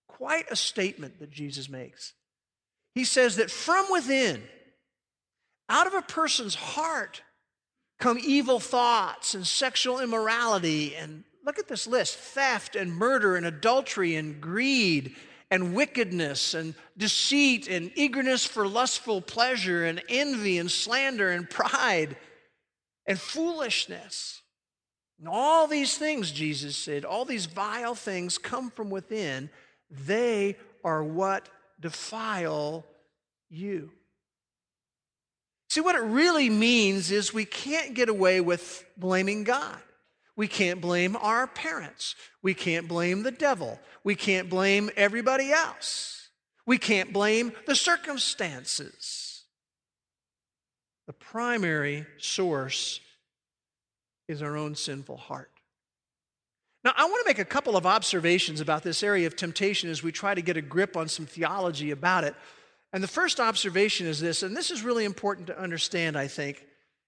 Quite 0.08 0.50
a 0.50 0.56
statement 0.56 1.20
that 1.20 1.30
Jesus 1.30 1.70
makes. 1.70 2.14
He 2.96 3.06
says 3.06 3.36
that 3.36 3.52
from 3.52 3.86
within, 3.92 4.42
Out 5.70 5.86
of 5.86 5.94
a 5.94 6.02
person's 6.02 6.56
heart 6.56 7.22
come 8.00 8.18
evil 8.20 8.60
thoughts 8.60 9.36
and 9.36 9.46
sexual 9.46 10.00
immorality 10.00 10.96
and 10.96 11.24
look 11.46 11.60
at 11.60 11.68
this 11.68 11.86
list 11.86 12.18
theft 12.18 12.76
and 12.76 12.92
murder 12.92 13.36
and 13.36 13.46
adultery 13.46 14.16
and 14.16 14.42
greed 14.42 15.16
and 15.52 15.76
wickedness 15.76 16.56
and 16.56 16.74
deceit 16.98 17.68
and 17.68 17.92
eagerness 17.96 18.46
for 18.46 18.68
lustful 18.68 19.22
pleasure 19.22 19.86
and 19.86 20.02
envy 20.10 20.58
and 20.58 20.72
slander 20.72 21.30
and 21.30 21.50
pride 21.50 22.18
and 23.10 23.20
foolishness. 23.20 24.44
And 25.18 25.28
all 25.28 25.68
these 25.68 25.98
things, 25.98 26.32
Jesus 26.32 26.78
said, 26.78 27.04
all 27.04 27.26
these 27.26 27.48
vile 27.48 27.96
things 27.96 28.38
come 28.38 28.70
from 28.70 28.90
within. 28.90 29.50
They 29.90 30.56
are 30.84 31.04
what 31.04 31.50
defile 31.82 32.86
you. 33.50 33.92
See, 35.70 35.82
what 35.82 35.96
it 35.96 36.04
really 36.04 36.50
means 36.50 37.12
is 37.12 37.34
we 37.34 37.46
can't 37.46 37.96
get 37.96 38.10
away 38.10 38.42
with 38.42 38.86
blaming 38.96 39.44
God. 39.44 39.78
We 40.36 40.48
can't 40.48 40.80
blame 40.80 41.18
our 41.18 41.48
parents. 41.48 42.16
We 42.42 42.54
can't 42.54 42.88
blame 42.88 43.24
the 43.24 43.32
devil. 43.32 43.80
We 44.04 44.16
can't 44.16 44.50
blame 44.50 44.90
everybody 44.96 45.52
else. 45.52 46.30
We 46.66 46.78
can't 46.78 47.12
blame 47.12 47.54
the 47.66 47.76
circumstances. 47.76 49.29
The 51.10 51.14
primary 51.14 52.06
source 52.20 53.02
is 54.28 54.44
our 54.44 54.56
own 54.56 54.76
sinful 54.76 55.18
heart. 55.18 55.50
Now, 56.84 56.94
I 56.96 57.06
want 57.06 57.26
to 57.26 57.28
make 57.28 57.40
a 57.40 57.46
couple 57.46 57.76
of 57.76 57.88
observations 57.88 58.62
about 58.62 58.84
this 58.84 59.02
area 59.02 59.26
of 59.26 59.36
temptation 59.36 59.90
as 59.90 60.04
we 60.04 60.12
try 60.12 60.36
to 60.36 60.42
get 60.44 60.56
a 60.56 60.62
grip 60.62 60.96
on 60.96 61.08
some 61.08 61.26
theology 61.26 61.90
about 61.90 62.26
it. 62.26 62.36
And 62.94 63.02
the 63.02 63.08
first 63.08 63.40
observation 63.40 64.06
is 64.06 64.20
this, 64.20 64.44
and 64.44 64.56
this 64.56 64.70
is 64.70 64.84
really 64.84 65.04
important 65.04 65.48
to 65.48 65.60
understand, 65.60 66.16
I 66.16 66.28
think, 66.28 66.64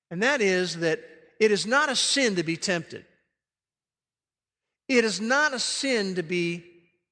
and 0.10 0.24
that 0.24 0.42
is 0.42 0.78
that 0.78 1.00
it 1.40 1.52
is 1.52 1.68
not 1.68 1.90
a 1.90 1.96
sin 1.96 2.38
to 2.38 2.44
be 2.44 2.58
tempted. 2.58 3.06
It 4.88 5.06
is 5.06 5.22
not 5.22 5.54
a 5.54 5.60
sin 5.60 6.16
to 6.16 6.24
be 6.24 6.64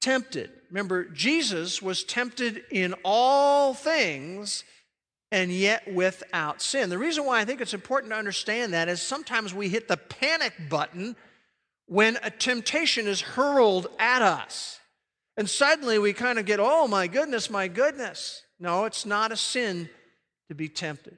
tempted. 0.01 0.49
Remember, 0.71 1.05
Jesus 1.05 1.83
was 1.83 2.03
tempted 2.03 2.63
in 2.71 2.95
all 3.03 3.75
things 3.75 4.63
and 5.31 5.51
yet 5.51 5.91
without 5.93 6.61
sin. 6.61 6.89
The 6.89 6.97
reason 6.97 7.25
why 7.25 7.39
I 7.39 7.45
think 7.45 7.61
it's 7.61 7.73
important 7.73 8.11
to 8.11 8.17
understand 8.17 8.73
that 8.73 8.89
is 8.89 9.01
sometimes 9.01 9.53
we 9.53 9.69
hit 9.69 9.87
the 9.87 9.97
panic 9.97 10.53
button 10.69 11.15
when 11.85 12.17
a 12.23 12.29
temptation 12.29 13.07
is 13.07 13.21
hurled 13.21 13.87
at 13.99 14.21
us. 14.21 14.79
And 15.37 15.49
suddenly 15.49 15.99
we 15.99 16.13
kind 16.13 16.39
of 16.39 16.45
get, 16.45 16.59
oh 16.59 16.87
my 16.87 17.07
goodness, 17.07 17.49
my 17.49 17.67
goodness. 17.67 18.43
No, 18.59 18.85
it's 18.85 19.05
not 19.05 19.31
a 19.31 19.37
sin 19.37 19.89
to 20.49 20.55
be 20.55 20.67
tempted. 20.67 21.17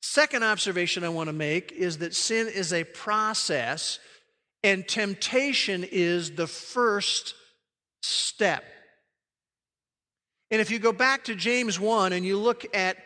Second 0.00 0.42
observation 0.42 1.04
I 1.04 1.08
want 1.08 1.28
to 1.28 1.32
make 1.32 1.72
is 1.72 1.98
that 1.98 2.14
sin 2.14 2.48
is 2.48 2.72
a 2.72 2.84
process 2.84 3.98
and 4.64 4.86
temptation 4.86 5.84
is 5.84 6.32
the 6.32 6.46
first 6.46 7.34
step. 8.02 8.64
And 10.50 10.60
if 10.60 10.70
you 10.70 10.78
go 10.78 10.92
back 10.92 11.24
to 11.24 11.34
James 11.34 11.78
1 11.78 12.12
and 12.12 12.24
you 12.24 12.38
look 12.38 12.64
at 12.74 12.96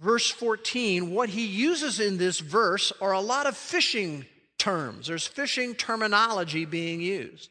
verse 0.00 0.30
14, 0.30 1.12
what 1.12 1.28
he 1.28 1.46
uses 1.46 2.00
in 2.00 2.18
this 2.18 2.40
verse 2.40 2.92
are 3.00 3.12
a 3.12 3.20
lot 3.20 3.46
of 3.46 3.56
fishing 3.56 4.26
terms. 4.58 5.06
There's 5.06 5.26
fishing 5.26 5.74
terminology 5.74 6.64
being 6.64 7.00
used. 7.00 7.50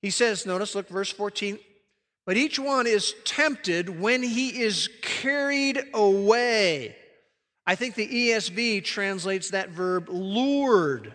He 0.00 0.10
says, 0.10 0.46
notice, 0.46 0.74
look, 0.74 0.88
verse 0.88 1.10
14, 1.10 1.58
but 2.26 2.36
each 2.36 2.58
one 2.58 2.86
is 2.86 3.14
tempted 3.24 4.00
when 4.00 4.22
he 4.22 4.62
is 4.62 4.88
carried 5.02 5.80
away. 5.92 6.96
I 7.66 7.74
think 7.74 7.94
the 7.94 8.08
ESV 8.08 8.84
translates 8.84 9.50
that 9.50 9.70
verb 9.70 10.08
lured. 10.10 11.14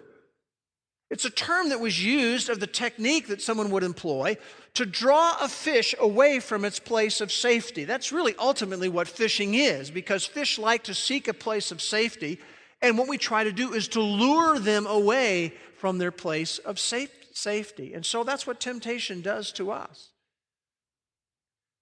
It's 1.09 1.25
a 1.25 1.29
term 1.31 1.69
that 1.69 1.79
was 1.79 2.03
used 2.03 2.49
of 2.49 2.59
the 2.59 2.67
technique 2.67 3.27
that 3.27 3.41
someone 3.41 3.71
would 3.71 3.83
employ 3.83 4.37
to 4.79 4.85
draw 4.85 5.37
a 5.39 5.47
fish 5.47 5.93
away 5.99 6.39
from 6.39 6.65
its 6.65 6.79
place 6.79 7.21
of 7.21 7.31
safety. 7.31 7.85
That's 7.85 8.11
really 8.11 8.33
ultimately 8.39 8.89
what 8.89 9.07
fishing 9.07 9.53
is, 9.53 9.91
because 9.91 10.25
fish 10.25 10.57
like 10.57 10.83
to 10.85 10.93
seek 10.93 11.27
a 11.27 11.33
place 11.33 11.71
of 11.71 11.81
safety, 11.81 12.39
and 12.81 12.97
what 12.97 13.07
we 13.07 13.17
try 13.17 13.43
to 13.43 13.51
do 13.51 13.73
is 13.73 13.87
to 13.89 14.01
lure 14.01 14.57
them 14.57 14.87
away 14.87 15.53
from 15.77 15.97
their 15.97 16.11
place 16.11 16.57
of 16.57 16.79
safe, 16.79 17.11
safety. 17.33 17.93
And 17.93 18.05
so 18.05 18.23
that's 18.23 18.47
what 18.47 18.59
temptation 18.59 19.21
does 19.21 19.51
to 19.53 19.71
us. 19.71 20.09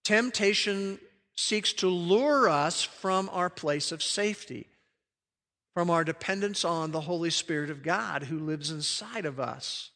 Temptation 0.03 0.99
seeks 1.36 1.73
to 1.73 1.88
lure 1.88 2.49
us 2.49 2.83
from 2.83 3.29
our 3.31 3.49
place 3.49 3.91
of 3.91 4.03
safety 4.03 4.67
from 5.77 5.91
our 5.91 6.03
dependence 6.03 6.65
on 6.65 6.89
the 6.89 7.01
Holy 7.01 7.29
Spirit 7.29 7.69
of 7.69 7.83
God 7.83 8.23
who 8.23 8.39
lives 8.39 8.71
inside 8.71 9.27
of 9.27 9.39
us, 9.39 9.91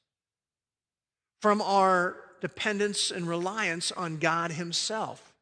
from 1.42 1.60
our 1.60 2.18
dependence 2.42 3.12
and 3.12 3.28
reliance 3.28 3.92
on 3.92 4.18
God 4.18 4.52
Himself. 4.52 5.34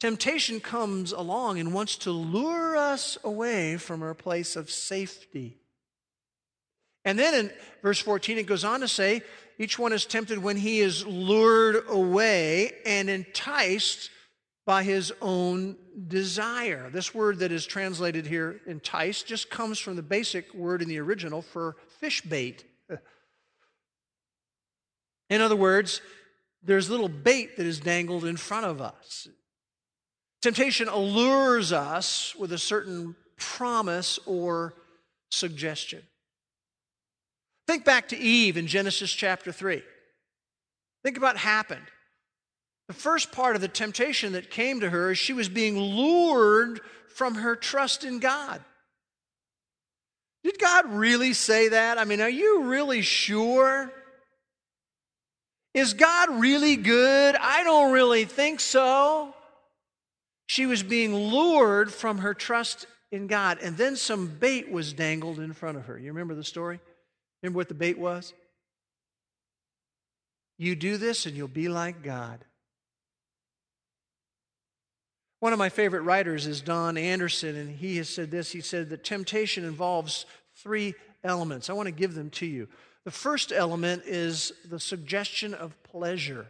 Temptation 0.00 0.60
comes 0.60 1.12
along 1.12 1.58
and 1.58 1.72
wants 1.72 1.96
to 1.96 2.10
lure 2.10 2.76
us 2.76 3.16
away 3.24 3.76
from 3.76 4.02
our 4.02 4.14
place 4.14 4.54
of 4.54 4.70
safety. 4.70 5.56
And 7.04 7.18
then 7.18 7.34
in 7.34 7.50
verse 7.82 7.98
14, 7.98 8.38
it 8.38 8.46
goes 8.46 8.64
on 8.64 8.80
to 8.80 8.88
say, 8.88 9.22
each 9.58 9.78
one 9.78 9.92
is 9.92 10.04
tempted 10.04 10.38
when 10.38 10.56
he 10.56 10.80
is 10.80 11.06
lured 11.06 11.84
away 11.88 12.72
and 12.84 13.08
enticed 13.08 14.10
by 14.66 14.82
his 14.82 15.12
own 15.20 15.76
desire. 16.08 16.90
This 16.90 17.14
word 17.14 17.38
that 17.38 17.52
is 17.52 17.66
translated 17.66 18.26
here, 18.26 18.60
entice, 18.66 19.22
just 19.22 19.50
comes 19.50 19.78
from 19.78 19.96
the 19.96 20.02
basic 20.02 20.52
word 20.54 20.82
in 20.82 20.88
the 20.88 20.98
original 20.98 21.42
for 21.42 21.76
fish 22.00 22.22
bait. 22.22 22.64
In 25.30 25.40
other 25.40 25.56
words, 25.56 26.00
there's 26.64 26.90
little 26.90 27.08
bait 27.08 27.56
that 27.56 27.66
is 27.66 27.80
dangled 27.80 28.24
in 28.24 28.36
front 28.36 28.66
of 28.66 28.80
us. 28.80 29.28
Temptation 30.42 30.88
allures 30.88 31.72
us 31.72 32.34
with 32.36 32.52
a 32.52 32.58
certain 32.58 33.16
promise 33.36 34.18
or 34.26 34.74
suggestion. 35.30 36.02
Think 37.66 37.84
back 37.84 38.08
to 38.08 38.18
Eve 38.18 38.56
in 38.56 38.66
Genesis 38.66 39.12
chapter 39.12 39.52
3. 39.52 39.82
Think 41.02 41.16
about 41.16 41.34
what 41.34 41.38
happened. 41.38 41.86
The 42.88 42.94
first 42.94 43.32
part 43.32 43.56
of 43.56 43.62
the 43.62 43.68
temptation 43.68 44.32
that 44.32 44.50
came 44.50 44.80
to 44.80 44.90
her 44.90 45.12
is 45.12 45.18
she 45.18 45.32
was 45.32 45.48
being 45.48 45.78
lured 45.78 46.80
from 47.08 47.36
her 47.36 47.56
trust 47.56 48.04
in 48.04 48.18
God. 48.18 48.62
Did 50.42 50.58
God 50.58 50.90
really 50.90 51.32
say 51.32 51.68
that? 51.68 51.96
I 51.96 52.04
mean, 52.04 52.20
are 52.20 52.28
you 52.28 52.64
really 52.64 53.00
sure? 53.00 53.90
Is 55.74 55.92
God 55.92 56.40
really 56.40 56.76
good? 56.76 57.34
I 57.34 57.64
don't 57.64 57.92
really 57.92 58.24
think 58.24 58.60
so. 58.60 59.34
She 60.46 60.66
was 60.66 60.82
being 60.82 61.14
lured 61.14 61.92
from 61.92 62.18
her 62.18 62.32
trust 62.32 62.86
in 63.10 63.26
God, 63.26 63.58
and 63.60 63.76
then 63.76 63.96
some 63.96 64.28
bait 64.28 64.70
was 64.70 64.92
dangled 64.92 65.40
in 65.40 65.52
front 65.52 65.76
of 65.76 65.86
her. 65.86 65.98
You 65.98 66.08
remember 66.08 66.34
the 66.34 66.44
story? 66.44 66.80
Remember 67.42 67.56
what 67.56 67.68
the 67.68 67.74
bait 67.74 67.98
was? 67.98 68.32
You 70.58 70.76
do 70.76 70.96
this 70.96 71.26
and 71.26 71.36
you'll 71.36 71.48
be 71.48 71.68
like 71.68 72.02
God. 72.02 72.44
One 75.40 75.52
of 75.52 75.58
my 75.58 75.68
favorite 75.68 76.02
writers 76.02 76.46
is 76.46 76.62
Don 76.62 76.96
Anderson, 76.96 77.56
and 77.56 77.76
he 77.76 77.98
has 77.98 78.08
said 78.08 78.30
this. 78.30 78.50
He 78.52 78.60
said 78.60 78.88
that 78.90 79.04
temptation 79.04 79.64
involves 79.64 80.24
three 80.56 80.94
elements. 81.22 81.68
I 81.68 81.74
want 81.74 81.86
to 81.86 81.92
give 81.92 82.14
them 82.14 82.30
to 82.30 82.46
you. 82.46 82.68
The 83.04 83.10
first 83.10 83.52
element 83.52 84.04
is 84.06 84.52
the 84.64 84.80
suggestion 84.80 85.52
of 85.54 85.80
pleasure. 85.82 86.46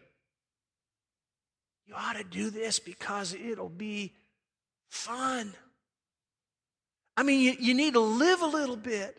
You 1.87 1.95
ought 1.97 2.17
to 2.17 2.25
do 2.25 2.51
this 2.51 2.79
because 2.79 3.35
it'll 3.35 3.69
be 3.69 4.13
fun. 4.89 5.53
I 7.17 7.23
mean, 7.23 7.41
you, 7.41 7.57
you 7.59 7.75
need 7.75 7.95
to 7.95 8.01
live 8.01 8.43
a 8.43 8.47
little 8.47 8.77
bit. 8.77 9.17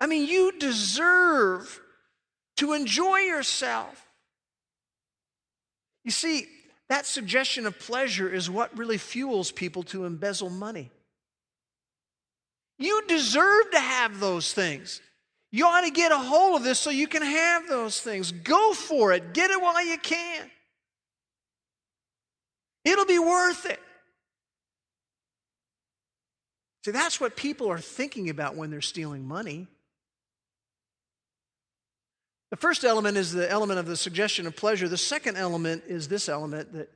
I 0.00 0.06
mean, 0.06 0.26
you 0.26 0.52
deserve 0.58 1.80
to 2.56 2.72
enjoy 2.72 3.18
yourself. 3.18 4.04
You 6.04 6.10
see, 6.10 6.46
that 6.88 7.06
suggestion 7.06 7.66
of 7.66 7.78
pleasure 7.78 8.32
is 8.32 8.50
what 8.50 8.76
really 8.76 8.98
fuels 8.98 9.52
people 9.52 9.82
to 9.84 10.04
embezzle 10.04 10.50
money. 10.50 10.90
You 12.78 13.02
deserve 13.06 13.70
to 13.72 13.80
have 13.80 14.20
those 14.20 14.52
things. 14.52 15.00
You 15.50 15.66
ought 15.66 15.82
to 15.82 15.90
get 15.90 16.12
a 16.12 16.18
hold 16.18 16.56
of 16.56 16.64
this 16.64 16.78
so 16.78 16.90
you 16.90 17.06
can 17.06 17.22
have 17.22 17.66
those 17.68 18.00
things. 18.00 18.32
Go 18.32 18.74
for 18.74 19.12
it. 19.12 19.32
Get 19.32 19.50
it 19.50 19.60
while 19.60 19.84
you 19.84 19.96
can. 19.98 20.50
It'll 22.84 23.06
be 23.06 23.18
worth 23.18 23.64
it. 23.66 23.80
See, 26.84 26.90
that's 26.90 27.20
what 27.20 27.36
people 27.36 27.70
are 27.70 27.78
thinking 27.78 28.30
about 28.30 28.56
when 28.56 28.70
they're 28.70 28.80
stealing 28.80 29.26
money. 29.26 29.66
The 32.50 32.56
first 32.56 32.84
element 32.84 33.16
is 33.16 33.32
the 33.32 33.50
element 33.50 33.78
of 33.78 33.86
the 33.86 33.96
suggestion 33.96 34.46
of 34.46 34.56
pleasure. 34.56 34.88
The 34.88 34.96
second 34.96 35.36
element 35.36 35.84
is 35.86 36.08
this 36.08 36.28
element 36.28 36.72
that 36.72 36.90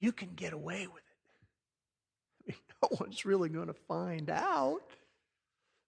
you 0.00 0.12
can 0.12 0.30
get 0.34 0.52
away 0.52 0.86
with 0.86 1.02
it. 2.48 2.54
I 2.54 2.56
mean, 2.56 2.58
no 2.82 2.98
one's 3.00 3.24
really 3.24 3.48
going 3.48 3.68
to 3.68 3.76
find 3.88 4.28
out. 4.30 4.82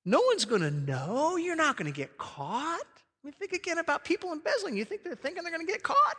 No 0.04 0.20
one's 0.26 0.44
going 0.44 0.62
to 0.62 0.70
know. 0.70 1.36
You're 1.36 1.56
not 1.56 1.76
going 1.76 1.90
to 1.90 1.96
get 1.96 2.18
caught. 2.18 2.80
I 2.80 3.26
mean, 3.26 3.34
think 3.38 3.52
again 3.52 3.78
about 3.78 4.04
people 4.04 4.32
embezzling. 4.32 4.76
You 4.76 4.84
think 4.84 5.04
they're 5.04 5.14
thinking 5.14 5.42
they're 5.42 5.52
going 5.52 5.64
to 5.64 5.72
get 5.72 5.82
caught? 5.82 6.16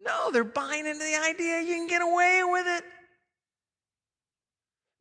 No, 0.00 0.30
they're 0.30 0.44
buying 0.44 0.86
into 0.86 1.04
the 1.04 1.16
idea 1.16 1.60
you 1.60 1.74
can 1.74 1.88
get 1.88 2.02
away 2.02 2.42
with 2.44 2.66
it. 2.66 2.84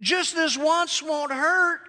Just 0.01 0.36
this 0.36 0.58
once 0.58 1.01
won't 1.01 1.32
hurt. 1.32 1.82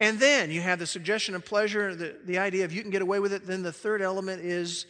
And 0.00 0.18
then 0.18 0.50
you 0.50 0.60
have 0.60 0.78
the 0.78 0.86
suggestion 0.86 1.34
of 1.34 1.44
pleasure, 1.44 1.94
the, 1.94 2.16
the 2.24 2.38
idea 2.38 2.64
of 2.64 2.72
you 2.72 2.82
can 2.82 2.90
get 2.90 3.02
away 3.02 3.20
with 3.20 3.32
it. 3.32 3.46
Then 3.46 3.62
the 3.62 3.72
third 3.72 4.02
element 4.02 4.42
is 4.42 4.86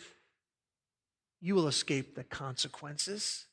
you 1.40 1.54
will 1.54 1.68
escape 1.68 2.14
the 2.14 2.24
consequences. 2.24 3.46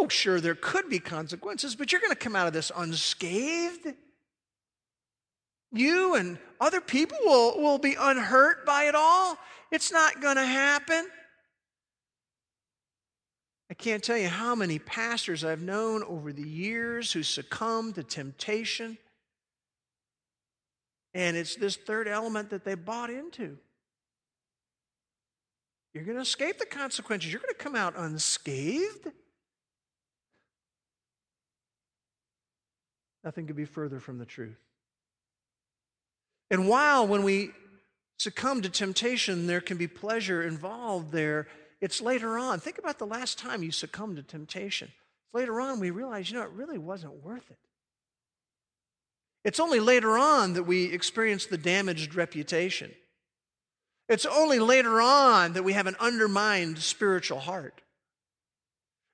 Oh, 0.00 0.08
sure, 0.08 0.40
there 0.40 0.54
could 0.54 0.88
be 0.88 0.98
consequences, 0.98 1.76
but 1.76 1.92
you're 1.92 2.00
going 2.00 2.10
to 2.10 2.16
come 2.16 2.34
out 2.34 2.46
of 2.46 2.54
this 2.54 2.72
unscathed. 2.74 3.94
You 5.72 6.14
and 6.14 6.38
other 6.58 6.80
people 6.80 7.18
will, 7.22 7.60
will 7.60 7.76
be 7.76 7.96
unhurt 8.00 8.64
by 8.64 8.84
it 8.84 8.94
all. 8.94 9.36
It's 9.70 9.92
not 9.92 10.22
going 10.22 10.36
to 10.36 10.46
happen. 10.46 11.06
I 13.70 13.74
can't 13.74 14.02
tell 14.02 14.16
you 14.16 14.28
how 14.28 14.54
many 14.54 14.78
pastors 14.78 15.44
I've 15.44 15.60
known 15.60 16.02
over 16.04 16.32
the 16.32 16.48
years 16.48 17.12
who 17.12 17.22
succumbed 17.22 17.96
to 17.96 18.02
temptation. 18.02 18.96
And 21.12 21.36
it's 21.36 21.56
this 21.56 21.76
third 21.76 22.08
element 22.08 22.48
that 22.50 22.64
they 22.64 22.74
bought 22.74 23.10
into. 23.10 23.58
You're 25.92 26.04
going 26.04 26.16
to 26.16 26.22
escape 26.22 26.58
the 26.58 26.64
consequences. 26.64 27.30
You're 27.30 27.42
going 27.42 27.54
to 27.54 27.62
come 27.62 27.76
out 27.76 27.94
unscathed. 27.98 29.12
Nothing 33.24 33.46
could 33.46 33.56
be 33.56 33.64
further 33.64 34.00
from 34.00 34.18
the 34.18 34.24
truth. 34.24 34.58
And 36.50 36.68
while 36.68 37.06
when 37.06 37.22
we 37.22 37.50
succumb 38.18 38.62
to 38.62 38.68
temptation, 38.68 39.46
there 39.46 39.60
can 39.60 39.76
be 39.76 39.86
pleasure 39.86 40.42
involved 40.42 41.12
there, 41.12 41.46
it's 41.80 42.02
later 42.02 42.38
on. 42.38 42.60
Think 42.60 42.78
about 42.78 42.98
the 42.98 43.06
last 43.06 43.38
time 43.38 43.62
you 43.62 43.70
succumbed 43.70 44.16
to 44.16 44.22
temptation. 44.22 44.92
Later 45.32 45.60
on, 45.60 45.80
we 45.80 45.90
realize, 45.90 46.30
you 46.30 46.36
know, 46.36 46.44
it 46.44 46.50
really 46.50 46.78
wasn't 46.78 47.24
worth 47.24 47.50
it. 47.50 47.58
It's 49.44 49.60
only 49.60 49.80
later 49.80 50.18
on 50.18 50.52
that 50.54 50.64
we 50.64 50.92
experience 50.92 51.46
the 51.46 51.56
damaged 51.56 52.14
reputation. 52.14 52.90
It's 54.08 54.26
only 54.26 54.58
later 54.58 55.00
on 55.00 55.54
that 55.54 55.62
we 55.62 55.72
have 55.72 55.86
an 55.86 55.96
undermined 55.98 56.78
spiritual 56.80 57.38
heart. 57.38 57.80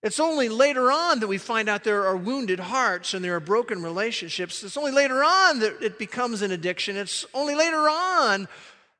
It's 0.06 0.20
only 0.20 0.48
later 0.48 0.92
on 0.92 1.18
that 1.18 1.26
we 1.26 1.36
find 1.36 1.68
out 1.68 1.82
there 1.82 2.06
are 2.06 2.16
wounded 2.16 2.60
hearts 2.60 3.12
and 3.12 3.24
there 3.24 3.34
are 3.34 3.40
broken 3.40 3.82
relationships. 3.82 4.62
It's 4.62 4.76
only 4.76 4.92
later 4.92 5.24
on 5.24 5.58
that 5.58 5.82
it 5.82 5.98
becomes 5.98 6.42
an 6.42 6.52
addiction. 6.52 6.96
It's 6.96 7.26
only 7.34 7.56
later 7.56 7.88
on 7.88 8.46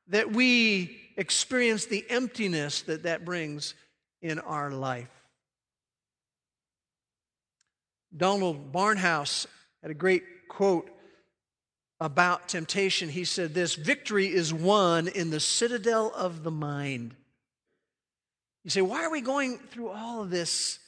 that 0.09 0.33
we 0.33 0.99
experience 1.15 1.85
the 1.85 2.03
emptiness 2.09 2.81
that 2.81 3.03
that 3.03 3.23
brings 3.23 3.73
in 4.21 4.39
our 4.39 4.69
life. 4.69 5.07
Donald 8.15 8.73
Barnhouse 8.73 9.47
had 9.81 9.91
a 9.91 9.93
great 9.93 10.23
quote 10.49 10.89
about 12.01 12.49
temptation. 12.49 13.07
He 13.07 13.23
said 13.23 13.53
this 13.53 13.75
Victory 13.75 14.27
is 14.27 14.53
won 14.53 15.07
in 15.07 15.29
the 15.29 15.39
citadel 15.39 16.11
of 16.13 16.43
the 16.43 16.51
mind. 16.51 17.15
You 18.65 18.71
say, 18.71 18.81
why 18.81 19.05
are 19.05 19.09
we 19.09 19.21
going 19.21 19.57
through 19.57 19.91
all 19.91 20.21
of 20.21 20.29
this 20.29 20.79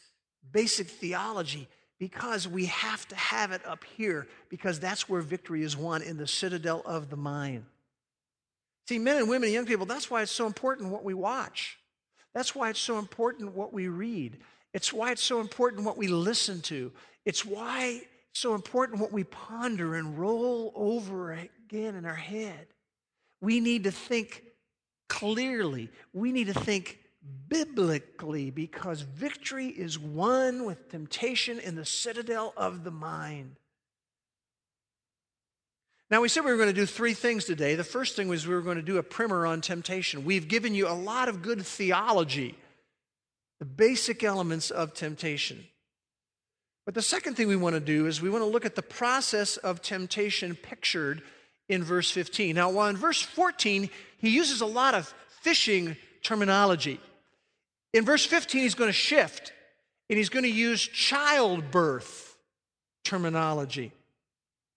basic 0.51 0.87
theology? 0.87 1.67
Because 1.99 2.47
we 2.47 2.67
have 2.67 3.07
to 3.09 3.15
have 3.15 3.51
it 3.51 3.65
up 3.65 3.83
here, 3.83 4.27
because 4.49 4.79
that's 4.79 5.09
where 5.09 5.21
victory 5.21 5.63
is 5.63 5.75
won 5.75 6.01
in 6.01 6.17
the 6.17 6.27
citadel 6.27 6.81
of 6.85 7.09
the 7.09 7.17
mind. 7.17 7.65
See, 8.87 8.99
men 8.99 9.17
and 9.17 9.29
women 9.29 9.47
and 9.47 9.53
young 9.53 9.65
people, 9.65 9.85
that's 9.85 10.09
why 10.09 10.21
it's 10.21 10.31
so 10.31 10.47
important 10.47 10.89
what 10.89 11.03
we 11.03 11.13
watch. 11.13 11.77
That's 12.33 12.55
why 12.55 12.69
it's 12.69 12.79
so 12.79 12.99
important 12.99 13.53
what 13.53 13.73
we 13.73 13.87
read. 13.87 14.37
It's 14.73 14.93
why 14.93 15.11
it's 15.11 15.23
so 15.23 15.41
important 15.41 15.83
what 15.83 15.97
we 15.97 16.07
listen 16.07 16.61
to. 16.61 16.91
It's 17.25 17.45
why 17.45 18.01
it's 18.31 18.39
so 18.39 18.55
important 18.55 18.99
what 18.99 19.11
we 19.11 19.23
ponder 19.23 19.95
and 19.95 20.17
roll 20.17 20.71
over 20.75 21.33
again 21.33 21.95
in 21.95 22.05
our 22.05 22.15
head. 22.15 22.67
We 23.41 23.59
need 23.59 23.83
to 23.83 23.91
think 23.91 24.43
clearly. 25.07 25.89
We 26.13 26.31
need 26.31 26.47
to 26.47 26.53
think 26.53 26.99
biblically 27.47 28.51
because 28.51 29.01
victory 29.01 29.67
is 29.67 29.97
won 29.97 30.65
with 30.65 30.89
temptation 30.89 31.59
in 31.59 31.75
the 31.75 31.85
citadel 31.85 32.53
of 32.55 32.83
the 32.83 32.91
mind. 32.91 33.55
Now, 36.11 36.21
we 36.21 36.29
said 36.29 36.43
we 36.43 36.51
were 36.51 36.57
going 36.57 36.69
to 36.69 36.73
do 36.73 36.87
three 36.87 37.13
things 37.13 37.45
today. 37.45 37.75
The 37.75 37.83
first 37.83 38.15
thing 38.15 38.27
was 38.27 38.47
we 38.47 38.55
were 38.55 38.61
going 38.61 38.77
to 38.77 38.81
do 38.81 38.97
a 38.97 39.03
primer 39.03 39.45
on 39.45 39.61
temptation. 39.61 40.25
We've 40.25 40.47
given 40.47 40.73
you 40.73 40.87
a 40.87 40.93
lot 40.93 41.29
of 41.29 41.43
good 41.43 41.63
theology, 41.63 42.57
the 43.59 43.65
basic 43.65 44.23
elements 44.23 44.71
of 44.71 44.95
temptation. 44.95 45.65
But 46.85 46.95
the 46.95 47.03
second 47.03 47.35
thing 47.35 47.47
we 47.47 47.55
want 47.55 47.75
to 47.75 47.79
do 47.79 48.07
is 48.07 48.21
we 48.21 48.31
want 48.31 48.43
to 48.43 48.49
look 48.49 48.65
at 48.65 48.75
the 48.75 48.81
process 48.81 49.57
of 49.57 49.83
temptation 49.83 50.55
pictured 50.55 51.21
in 51.67 51.83
verse 51.83 52.09
15. 52.09 52.55
Now, 52.55 52.71
while 52.71 52.87
in 52.87 52.97
verse 52.97 53.21
14, 53.21 53.91
he 54.17 54.29
uses 54.31 54.61
a 54.61 54.65
lot 54.65 54.95
of 54.95 55.13
fishing 55.41 55.95
terminology, 56.23 56.99
in 57.93 58.05
verse 58.05 58.25
15, 58.25 58.61
he's 58.61 58.75
going 58.75 58.89
to 58.89 58.93
shift 58.93 59.53
and 60.09 60.17
he's 60.17 60.29
going 60.29 60.43
to 60.43 60.51
use 60.51 60.81
childbirth 60.81 62.37
terminology. 63.03 63.91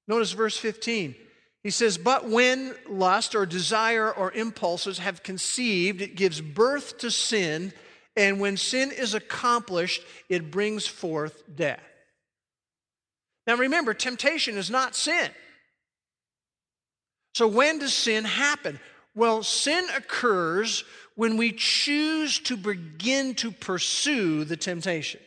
Notice 0.09 0.33
verse 0.33 0.57
15. 0.57 1.14
He 1.62 1.70
says, 1.70 1.96
But 1.96 2.29
when 2.29 2.75
lust 2.88 3.35
or 3.35 3.46
desire 3.46 4.11
or 4.11 4.33
impulses 4.33 4.98
have 4.98 5.22
conceived, 5.22 6.01
it 6.01 6.16
gives 6.16 6.40
birth 6.40 6.98
to 6.98 7.11
sin, 7.11 7.72
and 8.16 8.40
when 8.40 8.57
sin 8.57 8.90
is 8.90 9.14
accomplished, 9.14 10.03
it 10.29 10.51
brings 10.51 10.87
forth 10.87 11.42
death. 11.55 11.83
Now 13.46 13.57
remember, 13.57 13.94
temptation 13.94 14.57
is 14.57 14.70
not 14.70 14.94
sin. 14.94 15.31
So 17.35 17.48
when 17.48 17.79
does 17.79 17.94
sin 17.94 18.25
happen? 18.25 18.79
Well, 19.14 19.42
sin 19.42 19.87
occurs 19.94 20.85
when 21.14 21.37
we 21.37 21.53
choose 21.53 22.38
to 22.40 22.57
begin 22.57 23.35
to 23.37 23.51
pursue 23.51 24.44
the 24.44 24.57
temptation, 24.57 25.20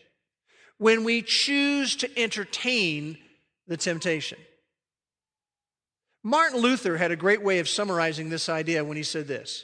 when 0.77 1.03
we 1.03 1.21
choose 1.21 1.95
to 1.97 2.19
entertain 2.19 3.17
the 3.67 3.77
temptation. 3.77 4.39
Martin 6.23 6.59
Luther 6.59 6.97
had 6.97 7.11
a 7.11 7.15
great 7.15 7.43
way 7.43 7.59
of 7.59 7.69
summarizing 7.69 8.29
this 8.29 8.49
idea 8.49 8.83
when 8.83 8.97
he 8.97 9.03
said 9.03 9.27
this. 9.27 9.63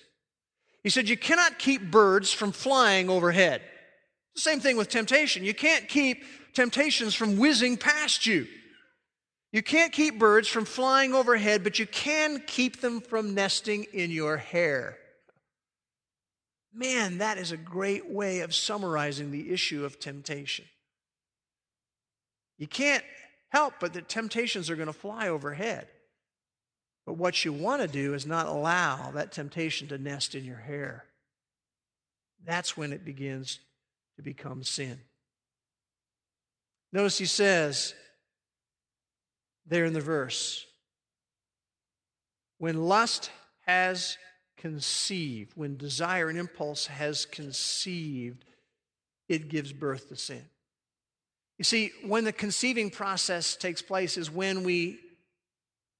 He 0.83 0.89
said, 0.89 1.09
You 1.09 1.17
cannot 1.17 1.57
keep 1.57 1.89
birds 1.89 2.31
from 2.31 2.51
flying 2.51 3.09
overhead. 3.09 3.61
The 4.35 4.41
same 4.41 4.59
thing 4.59 4.77
with 4.77 4.89
temptation. 4.89 5.43
You 5.43 5.55
can't 5.55 5.89
keep 5.89 6.23
temptations 6.53 7.15
from 7.15 7.37
whizzing 7.37 7.77
past 7.77 8.25
you. 8.25 8.47
You 9.51 9.61
can't 9.61 9.91
keep 9.91 10.17
birds 10.17 10.47
from 10.47 10.65
flying 10.65 11.13
overhead, 11.13 11.63
but 11.63 11.77
you 11.77 11.85
can 11.85 12.41
keep 12.47 12.79
them 12.79 13.01
from 13.01 13.35
nesting 13.35 13.85
in 13.93 14.09
your 14.09 14.37
hair. 14.37 14.97
Man, 16.73 17.17
that 17.17 17.37
is 17.37 17.51
a 17.51 17.57
great 17.57 18.09
way 18.09 18.39
of 18.39 18.55
summarizing 18.55 19.31
the 19.31 19.51
issue 19.51 19.83
of 19.83 19.99
temptation. 19.99 20.65
You 22.57 22.67
can't 22.67 23.03
help 23.49 23.73
but 23.81 23.93
that 23.93 24.07
temptations 24.07 24.69
are 24.69 24.77
going 24.77 24.87
to 24.87 24.93
fly 24.93 25.27
overhead. 25.27 25.87
But 27.05 27.17
what 27.17 27.43
you 27.43 27.51
want 27.51 27.81
to 27.81 27.87
do 27.87 28.13
is 28.13 28.25
not 28.25 28.45
allow 28.45 29.11
that 29.11 29.33
temptation 29.33 29.87
to 29.89 29.97
nest 29.97 30.33
in 30.33 30.45
your 30.45 30.57
hair. 30.57 31.05
That's 32.45 32.77
when 32.77 32.93
it 32.93 33.03
begins 33.03 33.59
to 34.15 34.21
become 34.21 34.63
sin. 34.63 34.99
Notice 36.93 37.17
he 37.17 37.25
says 37.25 37.93
there 39.65 39.85
in 39.85 39.93
the 39.93 40.01
verse 40.01 40.65
when 42.61 42.83
lust 42.83 43.31
has 43.65 44.19
conceived, 44.55 45.53
when 45.55 45.77
desire 45.77 46.29
and 46.29 46.37
impulse 46.37 46.85
has 46.85 47.25
conceived, 47.25 48.45
it 49.27 49.49
gives 49.49 49.73
birth 49.73 50.09
to 50.09 50.15
sin. 50.15 50.45
You 51.57 51.63
see, 51.63 51.91
when 52.05 52.23
the 52.23 52.31
conceiving 52.31 52.91
process 52.91 53.55
takes 53.55 53.81
place 53.81 54.15
is 54.15 54.29
when 54.29 54.63
we 54.63 54.99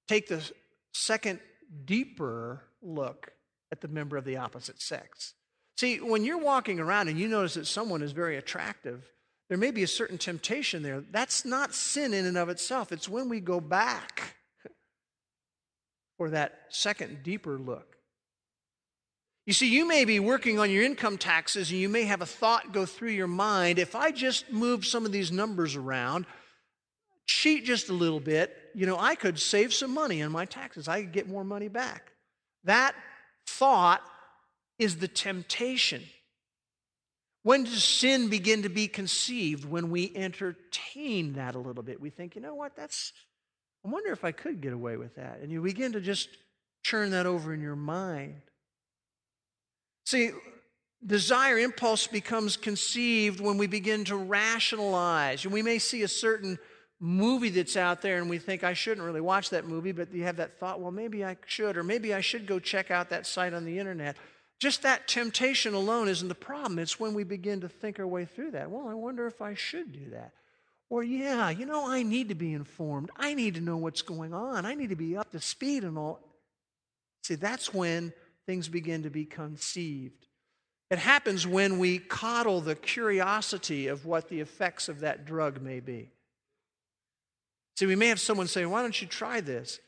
take 0.06 0.28
the 0.28 0.48
second, 0.92 1.40
deeper 1.84 2.62
look 2.80 3.32
at 3.72 3.80
the 3.80 3.88
member 3.88 4.16
of 4.16 4.24
the 4.24 4.36
opposite 4.36 4.80
sex. 4.80 5.34
See, 5.76 6.00
when 6.00 6.24
you're 6.24 6.38
walking 6.38 6.78
around 6.78 7.08
and 7.08 7.18
you 7.18 7.26
notice 7.26 7.54
that 7.54 7.66
someone 7.66 8.02
is 8.02 8.12
very 8.12 8.36
attractive, 8.36 9.10
there 9.52 9.58
may 9.58 9.70
be 9.70 9.82
a 9.82 9.86
certain 9.86 10.16
temptation 10.16 10.82
there. 10.82 11.02
That's 11.10 11.44
not 11.44 11.74
sin 11.74 12.14
in 12.14 12.24
and 12.24 12.38
of 12.38 12.48
itself. 12.48 12.90
It's 12.90 13.06
when 13.06 13.28
we 13.28 13.38
go 13.38 13.60
back 13.60 14.34
for 16.16 16.30
that 16.30 16.60
second, 16.70 17.22
deeper 17.22 17.58
look. 17.58 17.96
You 19.44 19.52
see, 19.52 19.68
you 19.68 19.86
may 19.86 20.06
be 20.06 20.18
working 20.20 20.58
on 20.58 20.70
your 20.70 20.82
income 20.82 21.18
taxes 21.18 21.70
and 21.70 21.78
you 21.78 21.90
may 21.90 22.04
have 22.04 22.22
a 22.22 22.26
thought 22.26 22.72
go 22.72 22.86
through 22.86 23.10
your 23.10 23.26
mind 23.26 23.78
if 23.78 23.94
I 23.94 24.10
just 24.10 24.50
move 24.50 24.86
some 24.86 25.04
of 25.04 25.12
these 25.12 25.30
numbers 25.30 25.76
around, 25.76 26.24
cheat 27.26 27.66
just 27.66 27.90
a 27.90 27.92
little 27.92 28.20
bit, 28.20 28.56
you 28.74 28.86
know, 28.86 28.98
I 28.98 29.16
could 29.16 29.38
save 29.38 29.74
some 29.74 29.92
money 29.92 30.22
on 30.22 30.32
my 30.32 30.46
taxes. 30.46 30.88
I 30.88 31.02
could 31.02 31.12
get 31.12 31.28
more 31.28 31.44
money 31.44 31.68
back. 31.68 32.12
That 32.64 32.94
thought 33.46 34.00
is 34.78 34.96
the 34.96 35.08
temptation. 35.08 36.04
When 37.42 37.64
does 37.64 37.82
sin 37.82 38.28
begin 38.28 38.62
to 38.62 38.68
be 38.68 38.86
conceived? 38.86 39.64
When 39.64 39.90
we 39.90 40.12
entertain 40.14 41.34
that 41.34 41.54
a 41.54 41.58
little 41.58 41.82
bit. 41.82 42.00
We 42.00 42.10
think, 42.10 42.36
you 42.36 42.40
know 42.40 42.54
what, 42.54 42.76
that's, 42.76 43.12
I 43.84 43.88
wonder 43.88 44.12
if 44.12 44.24
I 44.24 44.32
could 44.32 44.60
get 44.60 44.72
away 44.72 44.96
with 44.96 45.16
that. 45.16 45.40
And 45.42 45.50
you 45.50 45.60
begin 45.60 45.92
to 45.92 46.00
just 46.00 46.28
churn 46.84 47.10
that 47.10 47.26
over 47.26 47.52
in 47.52 47.60
your 47.60 47.76
mind. 47.76 48.42
See, 50.06 50.30
desire 51.04 51.58
impulse 51.58 52.06
becomes 52.06 52.56
conceived 52.56 53.40
when 53.40 53.58
we 53.58 53.66
begin 53.66 54.04
to 54.04 54.16
rationalize. 54.16 55.44
And 55.44 55.52
we 55.52 55.62
may 55.62 55.78
see 55.78 56.02
a 56.02 56.08
certain 56.08 56.58
movie 57.00 57.50
that's 57.50 57.76
out 57.76 58.02
there 58.02 58.18
and 58.18 58.30
we 58.30 58.38
think, 58.38 58.62
I 58.62 58.74
shouldn't 58.74 59.04
really 59.04 59.20
watch 59.20 59.50
that 59.50 59.66
movie, 59.66 59.90
but 59.90 60.14
you 60.14 60.22
have 60.22 60.36
that 60.36 60.60
thought, 60.60 60.80
well, 60.80 60.92
maybe 60.92 61.24
I 61.24 61.36
should, 61.46 61.76
or 61.76 61.82
maybe 61.82 62.14
I 62.14 62.20
should 62.20 62.46
go 62.46 62.60
check 62.60 62.92
out 62.92 63.10
that 63.10 63.26
site 63.26 63.52
on 63.52 63.64
the 63.64 63.80
internet. 63.80 64.16
Just 64.62 64.82
that 64.82 65.08
temptation 65.08 65.74
alone 65.74 66.06
isn't 66.06 66.28
the 66.28 66.36
problem. 66.36 66.78
It's 66.78 67.00
when 67.00 67.14
we 67.14 67.24
begin 67.24 67.62
to 67.62 67.68
think 67.68 67.98
our 67.98 68.06
way 68.06 68.24
through 68.24 68.52
that. 68.52 68.70
Well, 68.70 68.86
I 68.86 68.94
wonder 68.94 69.26
if 69.26 69.42
I 69.42 69.54
should 69.54 69.90
do 69.90 70.10
that. 70.10 70.30
Or, 70.88 71.02
yeah, 71.02 71.50
you 71.50 71.66
know, 71.66 71.90
I 71.90 72.04
need 72.04 72.28
to 72.28 72.36
be 72.36 72.52
informed. 72.52 73.10
I 73.16 73.34
need 73.34 73.56
to 73.56 73.60
know 73.60 73.76
what's 73.76 74.02
going 74.02 74.32
on. 74.32 74.64
I 74.64 74.74
need 74.74 74.90
to 74.90 74.94
be 74.94 75.16
up 75.16 75.32
to 75.32 75.40
speed 75.40 75.82
and 75.82 75.98
all. 75.98 76.20
See, 77.24 77.34
that's 77.34 77.74
when 77.74 78.12
things 78.46 78.68
begin 78.68 79.02
to 79.02 79.10
be 79.10 79.24
conceived. 79.24 80.28
It 80.92 81.00
happens 81.00 81.44
when 81.44 81.80
we 81.80 81.98
coddle 81.98 82.60
the 82.60 82.76
curiosity 82.76 83.88
of 83.88 84.06
what 84.06 84.28
the 84.28 84.38
effects 84.38 84.88
of 84.88 85.00
that 85.00 85.24
drug 85.24 85.60
may 85.60 85.80
be. 85.80 86.12
See, 87.76 87.86
we 87.86 87.96
may 87.96 88.06
have 88.06 88.20
someone 88.20 88.46
say, 88.46 88.64
Why 88.64 88.82
don't 88.82 89.02
you 89.02 89.08
try 89.08 89.40
this? 89.40 89.80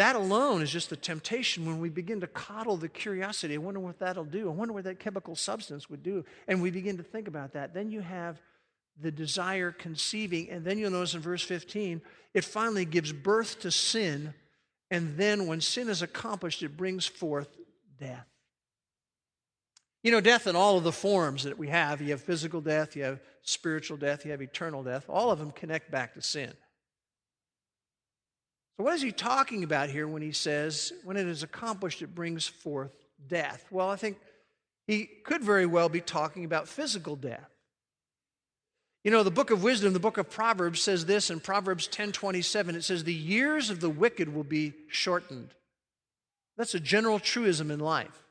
That 0.00 0.16
alone 0.16 0.62
is 0.62 0.70
just 0.70 0.92
a 0.92 0.96
temptation 0.96 1.66
when 1.66 1.78
we 1.78 1.90
begin 1.90 2.22
to 2.22 2.26
coddle 2.26 2.78
the 2.78 2.88
curiosity. 2.88 3.52
I 3.52 3.58
wonder 3.58 3.80
what 3.80 3.98
that'll 3.98 4.24
do. 4.24 4.48
I 4.48 4.50
wonder 4.50 4.72
what 4.72 4.84
that 4.84 4.98
chemical 4.98 5.36
substance 5.36 5.90
would 5.90 6.02
do. 6.02 6.24
And 6.48 6.62
we 6.62 6.70
begin 6.70 6.96
to 6.96 7.02
think 7.02 7.28
about 7.28 7.52
that. 7.52 7.74
Then 7.74 7.90
you 7.90 8.00
have 8.00 8.40
the 8.98 9.10
desire 9.10 9.72
conceiving. 9.72 10.48
And 10.48 10.64
then 10.64 10.78
you'll 10.78 10.90
notice 10.90 11.12
in 11.12 11.20
verse 11.20 11.42
15, 11.42 12.00
it 12.32 12.46
finally 12.46 12.86
gives 12.86 13.12
birth 13.12 13.60
to 13.60 13.70
sin. 13.70 14.32
And 14.90 15.18
then 15.18 15.46
when 15.46 15.60
sin 15.60 15.90
is 15.90 16.00
accomplished, 16.00 16.62
it 16.62 16.78
brings 16.78 17.04
forth 17.04 17.54
death. 17.98 18.26
You 20.02 20.12
know, 20.12 20.22
death 20.22 20.46
in 20.46 20.56
all 20.56 20.78
of 20.78 20.84
the 20.84 20.92
forms 20.92 21.42
that 21.44 21.58
we 21.58 21.68
have 21.68 22.00
you 22.00 22.12
have 22.12 22.22
physical 22.22 22.62
death, 22.62 22.96
you 22.96 23.02
have 23.02 23.20
spiritual 23.42 23.98
death, 23.98 24.24
you 24.24 24.30
have 24.30 24.40
eternal 24.40 24.82
death. 24.82 25.04
All 25.10 25.30
of 25.30 25.38
them 25.38 25.50
connect 25.50 25.90
back 25.90 26.14
to 26.14 26.22
sin. 26.22 26.54
What 28.80 28.94
is 28.94 29.02
he 29.02 29.12
talking 29.12 29.62
about 29.62 29.90
here 29.90 30.08
when 30.08 30.22
he 30.22 30.32
says, 30.32 30.92
when 31.04 31.16
it 31.16 31.26
is 31.26 31.42
accomplished, 31.42 32.02
it 32.02 32.14
brings 32.14 32.46
forth 32.46 32.92
death? 33.28 33.66
Well, 33.70 33.90
I 33.90 33.96
think 33.96 34.18
he 34.86 35.04
could 35.04 35.42
very 35.42 35.66
well 35.66 35.88
be 35.88 36.00
talking 36.00 36.44
about 36.44 36.66
physical 36.66 37.14
death. 37.14 37.50
You 39.04 39.10
know, 39.10 39.22
the 39.22 39.30
book 39.30 39.50
of 39.50 39.62
wisdom, 39.62 39.92
the 39.92 40.00
book 40.00 40.18
of 40.18 40.30
Proverbs 40.30 40.82
says 40.82 41.06
this 41.06 41.30
in 41.30 41.40
Proverbs 41.40 41.86
10 41.86 42.12
27. 42.12 42.74
It 42.74 42.84
says, 42.84 43.04
The 43.04 43.14
years 43.14 43.70
of 43.70 43.80
the 43.80 43.90
wicked 43.90 44.34
will 44.34 44.44
be 44.44 44.74
shortened. 44.88 45.54
That's 46.56 46.74
a 46.74 46.80
general 46.80 47.18
truism 47.18 47.70
in 47.70 47.80
life. 47.80 48.24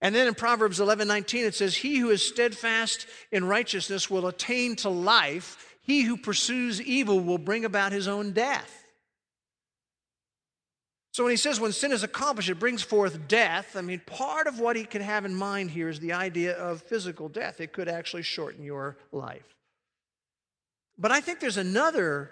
And 0.00 0.14
then 0.14 0.26
in 0.26 0.34
Proverbs 0.34 0.80
11 0.80 1.08
19, 1.08 1.44
it 1.44 1.54
says, 1.54 1.76
He 1.76 1.98
who 1.98 2.10
is 2.10 2.26
steadfast 2.26 3.06
in 3.30 3.44
righteousness 3.44 4.10
will 4.10 4.26
attain 4.26 4.76
to 4.76 4.88
life. 4.88 5.76
He 5.82 6.02
who 6.02 6.16
pursues 6.16 6.80
evil 6.80 7.20
will 7.20 7.38
bring 7.38 7.64
about 7.64 7.92
his 7.92 8.08
own 8.08 8.32
death. 8.32 8.81
So 11.12 11.24
when 11.24 11.30
he 11.30 11.36
says 11.36 11.60
when 11.60 11.72
sin 11.72 11.92
is 11.92 12.02
accomplished, 12.02 12.48
it 12.48 12.58
brings 12.58 12.82
forth 12.82 13.28
death, 13.28 13.76
I 13.76 13.82
mean, 13.82 14.00
part 14.06 14.46
of 14.46 14.58
what 14.58 14.76
he 14.76 14.84
can 14.84 15.02
have 15.02 15.26
in 15.26 15.34
mind 15.34 15.70
here 15.70 15.90
is 15.90 16.00
the 16.00 16.14
idea 16.14 16.56
of 16.56 16.80
physical 16.80 17.28
death. 17.28 17.60
It 17.60 17.74
could 17.74 17.86
actually 17.86 18.22
shorten 18.22 18.64
your 18.64 18.96
life. 19.12 19.44
But 20.98 21.10
I 21.10 21.20
think 21.20 21.38
there's 21.38 21.58
another 21.58 22.30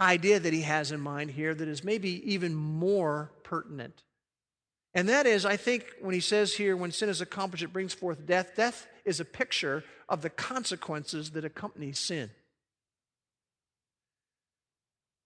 idea 0.00 0.40
that 0.40 0.52
he 0.52 0.62
has 0.62 0.90
in 0.90 1.00
mind 1.00 1.30
here 1.30 1.54
that 1.54 1.68
is 1.68 1.84
maybe 1.84 2.32
even 2.32 2.54
more 2.54 3.30
pertinent. 3.44 4.02
And 4.94 5.08
that 5.08 5.26
is, 5.26 5.44
I 5.44 5.56
think, 5.56 5.84
when 6.00 6.14
he 6.14 6.20
says 6.20 6.54
here, 6.54 6.76
when 6.76 6.90
sin 6.90 7.08
is 7.08 7.20
accomplished, 7.20 7.62
it 7.62 7.72
brings 7.72 7.94
forth 7.94 8.26
death, 8.26 8.56
death 8.56 8.88
is 9.04 9.20
a 9.20 9.24
picture 9.24 9.84
of 10.08 10.22
the 10.22 10.30
consequences 10.30 11.30
that 11.32 11.44
accompany 11.44 11.92
sin. 11.92 12.30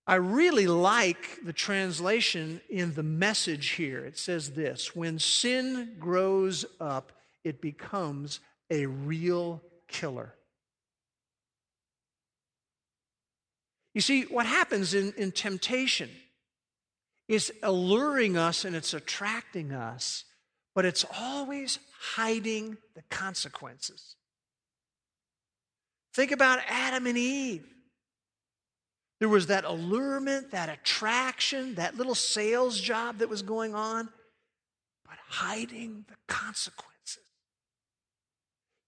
I 0.06 0.16
really 0.16 0.66
like 0.66 1.38
the 1.44 1.52
translation 1.52 2.60
in 2.68 2.94
the 2.94 3.04
message 3.04 3.70
here. 3.70 4.04
It 4.04 4.18
says 4.18 4.52
this 4.52 4.96
When 4.96 5.18
sin 5.18 5.96
grows 5.98 6.64
up, 6.80 7.12
it 7.44 7.60
becomes 7.60 8.40
a 8.70 8.86
real 8.86 9.62
killer. 9.88 10.34
You 13.94 14.00
see, 14.00 14.22
what 14.22 14.46
happens 14.46 14.94
in, 14.94 15.12
in 15.16 15.32
temptation 15.32 16.10
is 17.28 17.52
alluring 17.62 18.36
us 18.36 18.64
and 18.64 18.74
it's 18.74 18.94
attracting 18.94 19.72
us, 19.72 20.24
but 20.74 20.84
it's 20.84 21.04
always 21.18 21.78
hiding 22.14 22.78
the 22.94 23.02
consequences. 23.10 24.16
Think 26.14 26.32
about 26.32 26.60
Adam 26.66 27.06
and 27.06 27.18
Eve. 27.18 27.66
There 29.22 29.28
was 29.28 29.46
that 29.46 29.64
allurement, 29.64 30.50
that 30.50 30.68
attraction, 30.68 31.76
that 31.76 31.96
little 31.96 32.16
sales 32.16 32.80
job 32.80 33.18
that 33.18 33.28
was 33.28 33.40
going 33.40 33.72
on, 33.72 34.08
but 35.06 35.14
hiding 35.28 36.04
the 36.08 36.16
consequences. 36.26 37.22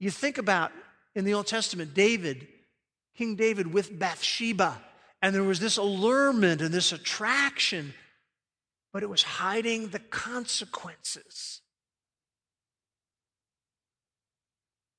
You 0.01 0.11
think 0.11 0.38
about 0.38 0.73
in 1.14 1.25
the 1.25 1.35
Old 1.35 1.47
Testament, 1.47 1.94
David, 1.94 2.49
King 3.16 3.37
David 3.37 3.73
with 3.73 3.97
Bathsheba, 3.97 4.83
and 5.23 5.33
there 5.33 5.44
was 5.44 5.61
this 5.61 5.77
allurement 5.77 6.61
and 6.61 6.75
this 6.75 6.90
attraction, 6.90 7.94
but 8.92 9.05
it 9.05 9.09
was 9.09 9.23
hiding 9.23 9.90
the 9.90 10.01
consequences. 10.01 11.61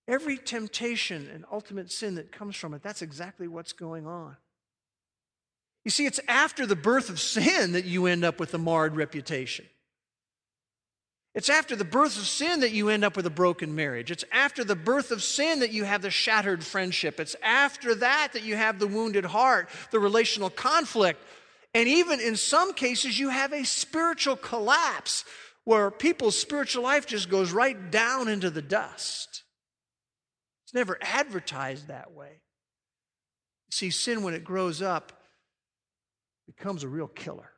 Every 0.07 0.37
temptation 0.37 1.29
and 1.33 1.43
ultimate 1.51 1.91
sin 1.91 2.15
that 2.15 2.31
comes 2.31 2.55
from 2.55 2.73
it, 2.73 2.81
that's 2.81 3.01
exactly 3.01 3.49
what's 3.49 3.73
going 3.73 4.07
on. 4.07 4.37
You 5.85 5.91
see, 5.91 6.07
it's 6.07 6.19
after 6.27 6.65
the 6.65 6.75
birth 6.75 7.09
of 7.09 7.19
sin 7.19 7.73
that 7.73 7.85
you 7.85 8.07
end 8.07 8.25
up 8.25 8.39
with 8.39 8.53
a 8.55 8.57
marred 8.57 8.95
reputation. 8.95 9.65
It's 11.35 11.49
after 11.49 11.75
the 11.75 11.85
birth 11.85 12.17
of 12.17 12.25
sin 12.25 12.61
that 12.61 12.71
you 12.71 12.89
end 12.89 13.03
up 13.03 13.15
with 13.15 13.25
a 13.25 13.29
broken 13.31 13.75
marriage. 13.75 14.09
It's 14.09 14.23
after 14.31 14.63
the 14.63 14.75
birth 14.75 15.11
of 15.11 15.21
sin 15.21 15.59
that 15.59 15.71
you 15.71 15.83
have 15.83 16.01
the 16.01 16.09
shattered 16.09 16.63
friendship. 16.63 17.19
It's 17.19 17.35
after 17.43 17.93
that 17.95 18.29
that 18.33 18.43
you 18.43 18.55
have 18.55 18.79
the 18.79 18.87
wounded 18.87 19.25
heart, 19.25 19.69
the 19.91 19.99
relational 19.99 20.49
conflict. 20.49 21.21
And 21.73 21.87
even 21.87 22.21
in 22.21 22.37
some 22.37 22.73
cases, 22.73 23.19
you 23.19 23.29
have 23.29 23.51
a 23.51 23.65
spiritual 23.65 24.37
collapse 24.37 25.25
where 25.65 25.91
people's 25.91 26.39
spiritual 26.39 26.83
life 26.83 27.05
just 27.05 27.29
goes 27.29 27.51
right 27.51 27.91
down 27.91 28.29
into 28.29 28.49
the 28.49 28.61
dust. 28.61 29.43
It's 30.65 30.73
never 30.73 30.97
advertised 31.01 31.89
that 31.89 32.13
way. 32.13 32.39
See, 33.71 33.89
sin, 33.89 34.23
when 34.23 34.33
it 34.33 34.45
grows 34.45 34.81
up, 34.81 35.11
becomes 36.45 36.83
a 36.83 36.87
real 36.87 37.07
killer. 37.07 37.51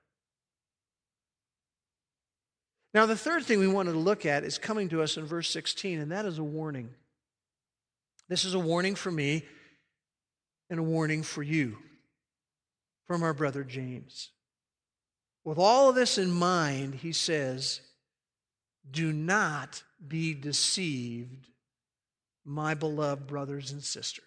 Now, 2.94 3.06
the 3.06 3.16
third 3.16 3.44
thing 3.44 3.60
we 3.60 3.68
wanted 3.68 3.92
to 3.92 4.00
look 4.00 4.26
at 4.26 4.44
is 4.44 4.58
coming 4.58 4.90
to 4.90 5.02
us 5.02 5.18
in 5.18 5.26
verse 5.26 5.50
16, 5.50 6.00
and 6.00 6.12
that 6.12 6.26
is 6.26 6.40
a 6.40 6.44
warning. 6.44 6.90
This 8.30 8.44
is 8.44 8.54
a 8.54 8.60
warning 8.60 8.96
for 8.96 9.12
me 9.12 9.44
and 10.70 10.80
a 10.80 10.84
warning 10.84 11.24
for 11.24 11.44
you 11.44 11.78
from 13.06 13.24
our 13.24 13.34
brother 13.34 13.64
James. 13.64 14.32
With 15.44 15.58
all 15.58 15.90
of 15.90 15.96
this 15.96 16.18
in 16.18 16.32
mind, 16.32 16.96
he 16.96 17.14
says, 17.14 17.82
Do 18.90 19.14
not 19.14 19.84
be 20.06 20.34
deceived, 20.34 21.48
my 22.44 22.74
beloved 22.74 23.28
brothers 23.28 23.72
and 23.72 23.84
sisters. 23.84 24.26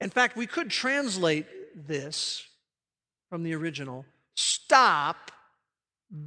In 0.00 0.10
fact, 0.10 0.36
we 0.36 0.46
could 0.46 0.70
translate 0.70 1.46
this 1.74 2.46
from 3.34 3.42
the 3.42 3.52
original 3.52 4.04
stop 4.36 5.32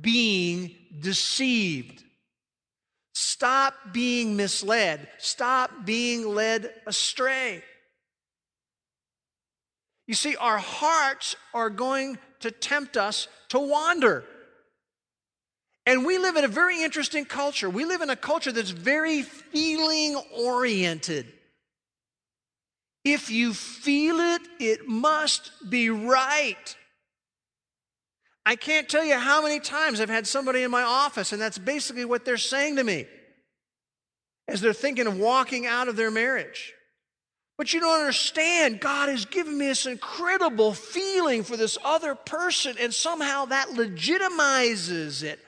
being 0.02 0.76
deceived. 1.00 2.04
Stop 3.14 3.74
being 3.94 4.36
misled. 4.36 5.08
Stop 5.18 5.86
being 5.86 6.36
led 6.36 6.70
astray. 6.86 7.64
You 10.06 10.16
see, 10.16 10.36
our 10.36 10.58
hearts 10.58 11.38
are 11.54 11.70
going 11.70 12.18
to 12.42 12.52
tempt 12.52 12.98
us 12.98 13.30
to 13.52 13.60
wander. 13.60 14.26
And 15.86 16.06
we 16.06 16.18
live 16.18 16.36
in 16.36 16.44
a 16.44 16.50
very 16.50 16.84
interesting 16.84 17.24
culture. 17.24 17.70
We 17.70 17.86
live 17.86 18.02
in 18.02 18.10
a 18.10 18.18
culture 18.18 18.52
that's 18.52 18.72
very 18.72 19.22
feeling 19.22 20.22
oriented. 20.36 21.32
If 23.06 23.30
you 23.30 23.54
feel 23.54 24.20
it, 24.20 24.42
it 24.60 24.90
must 24.90 25.70
be 25.70 25.90
right. 25.90 26.76
I 28.48 28.56
can't 28.56 28.88
tell 28.88 29.04
you 29.04 29.16
how 29.16 29.42
many 29.42 29.60
times 29.60 30.00
I've 30.00 30.08
had 30.08 30.26
somebody 30.26 30.64
in 30.64 30.72
my 30.72 30.82
office, 30.82 31.34
and 31.34 31.42
that's 31.42 31.58
basically 31.58 32.06
what 32.06 32.24
they're 32.24 32.38
saying 32.38 32.78
to 32.78 32.84
me 32.86 33.06
as 34.48 34.62
they're 34.62 34.72
thinking 34.72 35.06
of 35.06 35.20
walking 35.20 35.66
out 35.66 35.90
of 35.90 35.98
their 35.98 36.10
marriage. 36.10 36.74
But 37.58 37.74
you 37.74 37.82
don't 37.82 38.00
understand, 38.00 38.80
God 38.80 39.10
has 39.10 39.26
given 39.26 39.58
me 39.58 39.68
this 39.68 39.86
incredible 39.86 40.74
feeling 40.74 41.44
for 41.44 41.58
this 41.58 41.78
other 41.84 42.16
person, 42.16 42.78
and 42.80 42.94
somehow 42.94 43.48
that 43.48 43.68
legitimizes 43.72 45.24
it. 45.24 45.40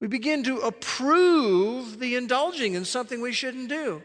We 0.00 0.08
begin 0.08 0.44
to 0.44 0.60
approve 0.60 1.98
the 1.98 2.16
indulging 2.16 2.72
in 2.72 2.86
something 2.86 3.20
we 3.20 3.34
shouldn't 3.34 3.68
do. 3.68 4.02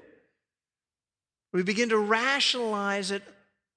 We 1.53 1.63
begin 1.63 1.87
to 1.87 1.97
rationalize 1.97 3.11
it 3.11 3.23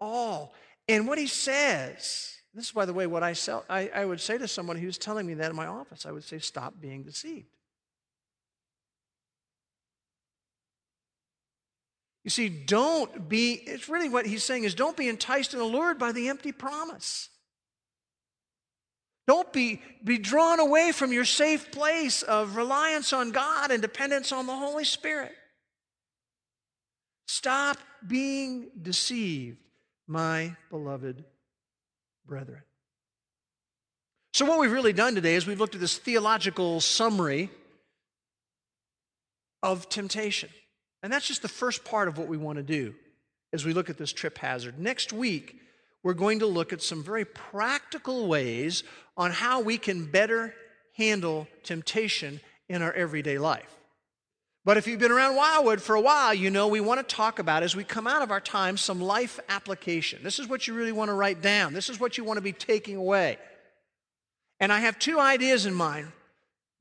all. 0.01 0.53
And 0.89 1.07
what 1.07 1.19
he 1.19 1.29
says, 1.29 2.34
this 2.55 2.67
is, 2.67 2.73
by 2.73 2.87
the 2.87 2.93
way, 2.93 3.07
what 3.09 3.25
I, 3.25 3.33
sell, 3.33 3.65
I, 3.69 3.91
I 3.93 4.05
would 4.05 4.21
say 4.21 4.39
to 4.39 4.47
someone 4.47 4.77
who's 4.77 4.97
telling 4.97 5.27
me 5.27 5.35
that 5.35 5.51
in 5.51 5.57
my 5.57 5.67
office. 5.67 6.07
I 6.07 6.13
would 6.13 6.23
say, 6.23 6.39
stop 6.39 6.75
being 6.81 7.03
deceived. 7.03 7.49
You 12.23 12.31
see, 12.31 12.49
don't 12.49 13.29
be, 13.29 13.55
it's 13.55 13.89
really 13.89 14.09
what 14.09 14.25
he's 14.25 14.45
saying 14.45 14.65
is 14.65 14.75
don't 14.75 14.97
be 14.97 15.09
enticed 15.09 15.53
and 15.53 15.61
allured 15.61 15.99
by 15.99 16.13
the 16.13 16.29
empty 16.29 16.53
promise. 16.53 17.29
Don't 19.27 19.53
be, 19.53 19.83
be 20.03 20.19
drawn 20.19 20.61
away 20.61 20.93
from 20.93 21.13
your 21.13 21.25
safe 21.25 21.73
place 21.73 22.23
of 22.23 22.57
reliance 22.57 23.13
on 23.13 23.33
God 23.33 23.73
and 23.73 23.83
dependence 23.83 24.33
on 24.33 24.47
the 24.47 24.55
Holy 24.55 24.85
Spirit. 24.85 25.33
Stop 27.27 27.79
being 28.07 28.71
deceived, 28.81 29.59
my 30.07 30.55
beloved 30.71 31.25
brethren. 32.27 32.63
So, 34.33 34.45
what 34.47 34.59
we've 34.59 34.73
really 34.73 34.93
done 34.93 35.15
today 35.15 35.37
is 35.37 35.47
we've 35.47 35.61
looked 35.61 35.75
at 35.75 35.81
this 35.81 35.97
theological 35.97 36.81
summary 36.81 37.51
of 39.63 39.89
temptation. 39.89 40.51
And 41.03 41.13
that's 41.13 41.29
just 41.29 41.43
the 41.43 41.49
first 41.49 41.85
part 41.85 42.09
of 42.09 42.19
what 42.19 42.29
we 42.29 42.37
want 42.37 42.57
to 42.57 42.63
do 42.63 42.95
as 43.53 43.65
we 43.65 43.73
look 43.73 43.91
at 43.91 43.99
this 43.99 44.13
trip 44.13 44.39
hazard. 44.39 44.79
Next 44.79 45.13
week, 45.13 45.57
we're 46.03 46.15
going 46.15 46.41
to 46.41 46.47
look 46.47 46.73
at 46.73 46.83
some 46.83 47.03
very 47.03 47.25
practical 47.25 48.27
ways 48.27 48.85
on 49.17 49.31
how 49.31 49.61
we 49.61 49.79
can 49.79 50.07
better 50.07 50.55
handle 50.97 51.47
temptation 51.63 52.41
in 52.69 52.83
our 52.83 52.93
everyday 52.93 53.39
life. 53.39 53.75
But 54.65 54.79
if 54.79 54.87
you've 54.87 54.99
been 54.99 55.13
around 55.13 55.37
Wildwood 55.37 55.83
for 55.83 55.95
a 55.95 56.01
while, 56.01 56.33
you 56.33 56.51
know 56.51 56.69
we 56.69 56.81
want 56.81 57.07
to 57.07 57.15
talk 57.15 57.39
about 57.39 57.63
as 57.63 57.77
we 57.77 57.85
come 57.85 58.07
out 58.07 58.23
of 58.23 58.31
our 58.31 58.41
time 58.41 58.79
some 58.79 59.01
life 59.01 59.39
application. 59.49 60.21
This 60.23 60.39
is 60.39 60.49
what 60.49 60.67
you 60.67 60.73
really 60.73 60.93
want 60.93 61.11
to 61.11 61.13
write 61.13 61.43
down. 61.43 61.75
This 61.75 61.91
is 61.91 62.01
what 62.01 62.17
you 62.17 62.25
want 62.25 62.39
to 62.39 62.43
be 62.43 62.53
taking 62.53 62.97
away. 62.97 63.39
And 64.61 64.73
I 64.73 64.81
have 64.81 64.99
two 64.99 65.21
ideas 65.21 65.67
in 65.67 65.75
mind 65.75 66.11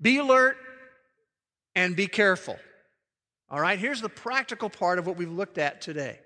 be 0.02 0.18
alert 0.18 0.58
and 1.76 1.96
be 1.96 2.08
careful. 2.08 2.58
All 3.50 3.60
right, 3.60 3.78
here's 3.78 4.02
the 4.02 4.10
practical 4.10 4.70
part 4.70 4.98
of 4.98 5.06
what 5.06 5.18
we've 5.18 5.32
looked 5.32 5.58
at 5.58 5.82
today. 5.82 6.20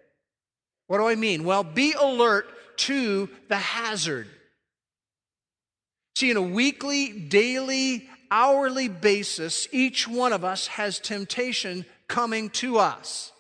What 0.88 1.00
do 1.00 1.08
I 1.08 1.16
mean? 1.16 1.44
Well, 1.44 1.64
be 1.64 1.94
alert 1.94 2.48
to 2.78 3.30
the 3.50 3.58
hazard. 3.58 4.28
See, 6.16 6.32
in 6.32 6.38
a 6.38 6.42
weekly, 6.42 7.12
daily, 7.12 8.10
hourly 8.32 8.88
basis, 8.88 9.68
each 9.72 10.08
one 10.08 10.34
of 10.34 10.44
us 10.44 10.68
has 10.68 11.00
temptation 11.00 11.86
coming 12.08 12.50
to 12.52 12.78
us. 12.78 13.32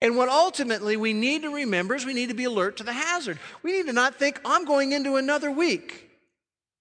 And 0.00 0.16
what 0.16 0.28
ultimately 0.28 0.96
we 0.96 1.12
need 1.12 1.42
to 1.42 1.50
remember 1.50 1.94
is 1.94 2.06
we 2.06 2.14
need 2.14 2.28
to 2.28 2.34
be 2.34 2.44
alert 2.44 2.76
to 2.76 2.84
the 2.84 2.92
hazard. 2.92 3.38
We 3.62 3.72
need 3.72 3.86
to 3.86 3.92
not 3.92 4.14
think, 4.14 4.40
I'm 4.44 4.64
going 4.64 4.92
into 4.92 5.16
another 5.16 5.50
week. 5.50 6.08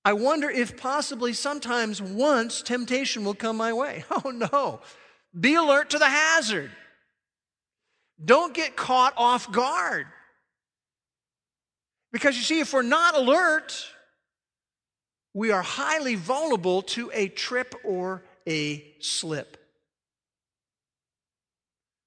I 0.05 0.13
wonder 0.13 0.49
if 0.49 0.78
possibly 0.78 1.34
sometimes 1.34 2.01
once 2.01 2.61
temptation 2.61 3.26
will 3.26 3.34
come 3.34 3.57
my 3.57 3.74
way. 3.74 4.05
Oh 4.24 4.30
no. 4.30 4.82
Be 5.38 5.55
alert 5.55 5.89
to 5.91 5.99
the 5.99 6.09
hazard. 6.09 6.72
Don't 8.24 8.53
get 8.53 8.76
caught 8.76 9.13
off 9.18 9.51
guard. 9.51 10.07
Because 12.11 12.36
you 12.38 12.43
see, 12.43 12.59
if 12.59 12.74
we're 12.74 12.82
not 12.82 13.15
alert, 13.15 13.86
we 15.38 15.52
are 15.52 15.62
highly 15.62 16.16
vulnerable 16.16 16.82
to 16.82 17.12
a 17.14 17.28
trip 17.28 17.76
or 17.84 18.24
a 18.48 18.84
slip. 19.00 19.56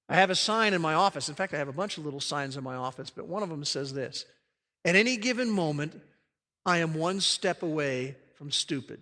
I 0.09 0.15
have 0.15 0.29
a 0.29 0.35
sign 0.35 0.73
in 0.73 0.81
my 0.81 0.95
office. 0.95 1.29
In 1.29 1.35
fact, 1.35 1.53
I 1.53 1.57
have 1.57 1.69
a 1.69 1.73
bunch 1.73 1.97
of 1.97 2.03
little 2.03 2.19
signs 2.19 2.57
in 2.57 2.63
my 2.65 2.75
office, 2.75 3.09
but 3.09 3.29
one 3.29 3.41
of 3.41 3.47
them 3.47 3.63
says 3.63 3.93
this 3.93 4.25
At 4.83 4.97
any 4.97 5.15
given 5.15 5.49
moment, 5.49 5.97
I 6.65 6.79
am 6.79 6.93
one 6.93 7.21
step 7.21 7.63
away 7.63 8.17
from 8.35 8.51
stupid. 8.51 9.01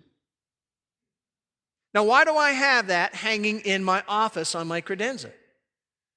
Now, 1.92 2.04
why 2.04 2.24
do 2.24 2.36
I 2.36 2.52
have 2.52 2.86
that 2.86 3.16
hanging 3.16 3.58
in 3.58 3.82
my 3.82 4.04
office 4.06 4.54
on 4.54 4.68
my 4.68 4.80
credenza? 4.80 5.32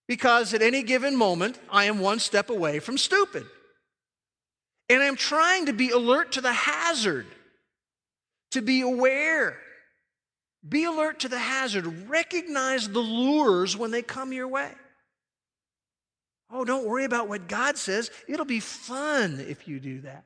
Because 0.08 0.54
at 0.54 0.62
any 0.62 0.84
given 0.84 1.16
moment, 1.16 1.58
I 1.68 1.86
am 1.86 1.98
one 1.98 2.20
step 2.20 2.52
away 2.52 2.78
from 2.78 3.00
stupid. 3.00 3.48
And 4.88 5.02
I'm 5.02 5.16
trying 5.16 5.66
to 5.66 5.74
be 5.74 5.90
alert 5.90 6.34
to 6.34 6.42
the 6.42 6.54
hazard 6.54 7.26
to 8.54 8.62
be 8.62 8.82
aware. 8.82 9.58
Be 10.68 10.86
alert 10.86 11.20
to 11.20 11.28
the 11.28 11.40
hazard. 11.40 12.10
Recognize 12.10 12.88
the 12.88 13.00
lures 13.00 13.76
when 13.76 13.92
they 13.92 14.02
come 14.02 14.32
your 14.32 14.48
way. 14.48 14.72
Oh, 16.50 16.64
don't 16.64 16.86
worry 16.86 17.04
about 17.04 17.28
what 17.28 17.48
God 17.48 17.78
says. 17.78 18.12
It'll 18.28 18.46
be 18.46 18.60
fun 18.60 19.44
if 19.48 19.68
you 19.68 19.80
do 19.80 20.02
that. 20.02 20.24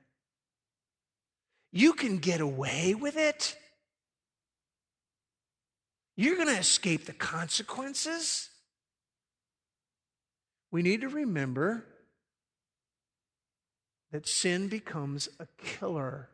You 1.71 1.93
can 1.93 2.17
get 2.17 2.41
away 2.41 2.93
with 2.93 3.17
it. 3.17 3.55
You're 6.15 6.35
going 6.35 6.47
to 6.47 6.59
escape 6.59 7.05
the 7.05 7.13
consequences. 7.13 8.49
We 10.71 10.81
need 10.81 11.01
to 11.01 11.09
remember 11.09 11.85
that 14.11 14.27
sin 14.27 14.67
becomes 14.67 15.29
a 15.39 15.47
killer. 15.57 16.29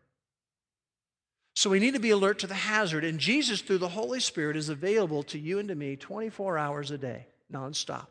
So 1.55 1.69
we 1.69 1.79
need 1.79 1.93
to 1.93 1.99
be 1.99 2.09
alert 2.09 2.39
to 2.39 2.47
the 2.47 2.55
hazard. 2.55 3.03
And 3.03 3.19
Jesus, 3.19 3.61
through 3.61 3.77
the 3.77 3.89
Holy 3.89 4.19
Spirit, 4.19 4.57
is 4.57 4.69
available 4.69 5.23
to 5.23 5.37
you 5.37 5.59
and 5.59 5.69
to 5.69 5.75
me 5.75 5.95
24 5.95 6.57
hours 6.57 6.91
a 6.91 6.97
day, 6.97 7.27
nonstop, 7.51 8.07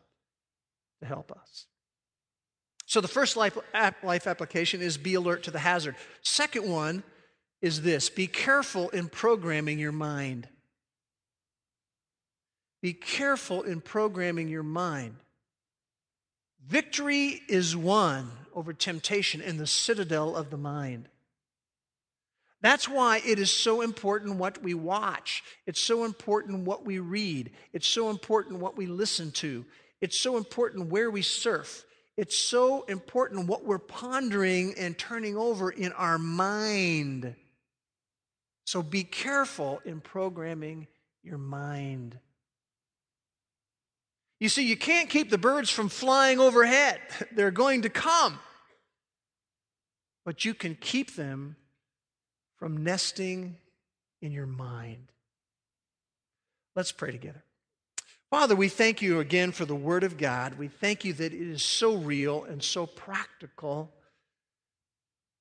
to 1.00 1.06
help 1.06 1.32
us. 1.32 1.66
So 2.86 3.00
the 3.00 3.08
first 3.08 3.36
life, 3.36 3.56
life 4.02 4.26
application 4.26 4.82
is 4.82 4.96
be 4.96 5.14
alert 5.14 5.44
to 5.44 5.50
the 5.50 5.58
hazard. 5.58 5.96
Second 6.22 6.70
one 6.70 7.02
is 7.60 7.82
this 7.82 8.10
be 8.10 8.26
careful 8.26 8.90
in 8.90 9.08
programming 9.08 9.78
your 9.78 9.92
mind. 9.92 10.48
Be 12.82 12.92
careful 12.92 13.62
in 13.62 13.80
programming 13.80 14.48
your 14.48 14.64
mind. 14.64 15.16
Victory 16.66 17.40
is 17.48 17.76
won 17.76 18.30
over 18.54 18.72
temptation 18.72 19.40
in 19.40 19.56
the 19.56 19.66
citadel 19.66 20.36
of 20.36 20.50
the 20.50 20.56
mind. 20.56 21.08
That's 22.62 22.88
why 22.88 23.20
it 23.26 23.40
is 23.40 23.50
so 23.50 23.82
important 23.82 24.36
what 24.36 24.62
we 24.62 24.72
watch. 24.72 25.42
It's 25.66 25.80
so 25.80 26.04
important 26.04 26.64
what 26.64 26.86
we 26.86 27.00
read. 27.00 27.50
It's 27.72 27.88
so 27.88 28.08
important 28.08 28.60
what 28.60 28.76
we 28.76 28.86
listen 28.86 29.32
to. 29.32 29.64
It's 30.00 30.18
so 30.18 30.36
important 30.36 30.88
where 30.88 31.10
we 31.10 31.22
surf. 31.22 31.84
It's 32.16 32.36
so 32.36 32.82
important 32.82 33.48
what 33.48 33.64
we're 33.64 33.78
pondering 33.78 34.74
and 34.78 34.96
turning 34.96 35.36
over 35.36 35.70
in 35.70 35.92
our 35.92 36.18
mind. 36.18 37.34
So 38.64 38.80
be 38.80 39.02
careful 39.02 39.80
in 39.84 40.00
programming 40.00 40.86
your 41.24 41.38
mind. 41.38 42.18
You 44.38 44.48
see, 44.48 44.66
you 44.66 44.76
can't 44.76 45.08
keep 45.08 45.30
the 45.30 45.38
birds 45.38 45.70
from 45.70 45.88
flying 45.88 46.38
overhead, 46.38 47.00
they're 47.32 47.50
going 47.50 47.82
to 47.82 47.88
come. 47.88 48.38
But 50.24 50.44
you 50.44 50.54
can 50.54 50.76
keep 50.76 51.16
them 51.16 51.56
from 52.62 52.84
nesting 52.84 53.56
in 54.20 54.30
your 54.30 54.46
mind. 54.46 55.08
Let's 56.76 56.92
pray 56.92 57.10
together. 57.10 57.42
Father, 58.30 58.54
we 58.54 58.68
thank 58.68 59.02
you 59.02 59.18
again 59.18 59.50
for 59.50 59.64
the 59.64 59.74
Word 59.74 60.04
of 60.04 60.16
God. 60.16 60.56
We 60.56 60.68
thank 60.68 61.04
you 61.04 61.12
that 61.14 61.32
it 61.32 61.42
is 61.42 61.60
so 61.60 61.96
real 61.96 62.44
and 62.44 62.62
so 62.62 62.86
practical. 62.86 63.90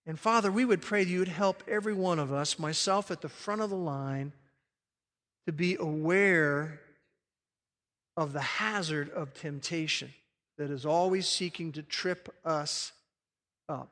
And 0.07 0.19
Father, 0.19 0.51
we 0.51 0.65
would 0.65 0.81
pray 0.81 1.03
that 1.03 1.11
you 1.11 1.19
would 1.19 1.27
help 1.27 1.61
every 1.67 1.93
one 1.93 2.17
of 2.17 2.33
us, 2.33 2.57
myself 2.57 3.11
at 3.11 3.21
the 3.21 3.29
front 3.29 3.61
of 3.61 3.69
the 3.69 3.75
line, 3.75 4.33
to 5.45 5.53
be 5.53 5.75
aware 5.75 6.81
of 8.17 8.33
the 8.33 8.41
hazard 8.41 9.11
of 9.11 9.35
temptation 9.35 10.11
that 10.57 10.71
is 10.71 10.87
always 10.87 11.29
seeking 11.29 11.71
to 11.73 11.83
trip 11.83 12.33
us 12.43 12.91
up. 13.69 13.91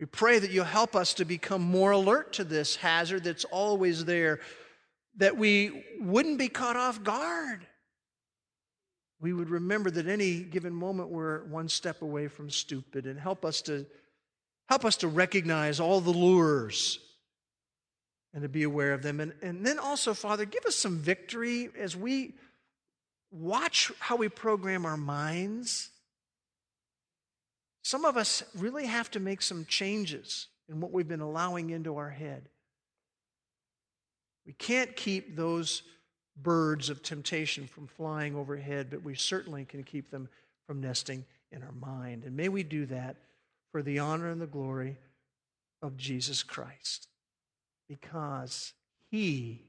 We 0.00 0.06
pray 0.06 0.38
that 0.38 0.50
you'll 0.50 0.64
help 0.64 0.96
us 0.96 1.12
to 1.14 1.26
become 1.26 1.60
more 1.60 1.90
alert 1.90 2.32
to 2.34 2.44
this 2.44 2.74
hazard 2.74 3.24
that's 3.24 3.44
always 3.44 4.06
there, 4.06 4.40
that 5.18 5.36
we 5.36 5.84
wouldn't 6.00 6.38
be 6.38 6.48
caught 6.48 6.76
off 6.76 7.04
guard. 7.04 7.66
We 9.20 9.34
would 9.34 9.50
remember 9.50 9.90
that 9.90 10.08
any 10.08 10.40
given 10.40 10.72
moment 10.72 11.10
we're 11.10 11.44
one 11.44 11.68
step 11.68 12.00
away 12.00 12.28
from 12.28 12.48
stupid 12.48 13.04
and 13.06 13.20
help 13.20 13.44
us 13.44 13.60
to 13.62 13.84
help 14.70 14.86
us 14.86 14.96
to 14.98 15.08
recognize 15.08 15.80
all 15.80 16.00
the 16.00 16.10
lures 16.10 16.98
and 18.32 18.42
to 18.42 18.48
be 18.48 18.62
aware 18.62 18.94
of 18.94 19.02
them. 19.02 19.20
And, 19.20 19.34
and 19.42 19.66
then 19.66 19.78
also, 19.78 20.14
Father, 20.14 20.46
give 20.46 20.64
us 20.64 20.76
some 20.76 20.96
victory 20.96 21.68
as 21.78 21.94
we 21.94 22.34
watch 23.30 23.92
how 23.98 24.16
we 24.16 24.30
program 24.30 24.86
our 24.86 24.96
minds 24.96 25.90
some 27.82 28.04
of 28.04 28.16
us 28.16 28.42
really 28.56 28.86
have 28.86 29.10
to 29.12 29.20
make 29.20 29.42
some 29.42 29.64
changes 29.64 30.48
in 30.68 30.80
what 30.80 30.92
we've 30.92 31.08
been 31.08 31.20
allowing 31.20 31.70
into 31.70 31.96
our 31.96 32.10
head. 32.10 32.48
We 34.46 34.52
can't 34.52 34.94
keep 34.96 35.36
those 35.36 35.82
birds 36.36 36.90
of 36.90 37.02
temptation 37.02 37.66
from 37.66 37.86
flying 37.86 38.34
overhead, 38.34 38.88
but 38.90 39.02
we 39.02 39.14
certainly 39.14 39.64
can 39.64 39.82
keep 39.82 40.10
them 40.10 40.28
from 40.66 40.80
nesting 40.80 41.24
in 41.52 41.62
our 41.62 41.72
mind. 41.72 42.24
And 42.24 42.36
may 42.36 42.48
we 42.48 42.62
do 42.62 42.86
that 42.86 43.16
for 43.72 43.82
the 43.82 43.98
honor 43.98 44.30
and 44.30 44.40
the 44.40 44.46
glory 44.46 44.96
of 45.82 45.96
Jesus 45.96 46.42
Christ, 46.42 47.08
because 47.88 48.72
he 49.10 49.64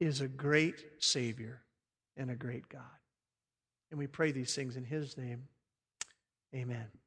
is 0.00 0.20
a 0.20 0.28
great 0.28 0.84
Savior 0.98 1.60
and 2.16 2.30
a 2.30 2.34
great 2.34 2.68
God. 2.68 2.82
And 3.90 3.98
we 3.98 4.06
pray 4.06 4.32
these 4.32 4.54
things 4.54 4.76
in 4.76 4.84
his 4.84 5.16
name. 5.16 5.44
Amen. 6.54 7.01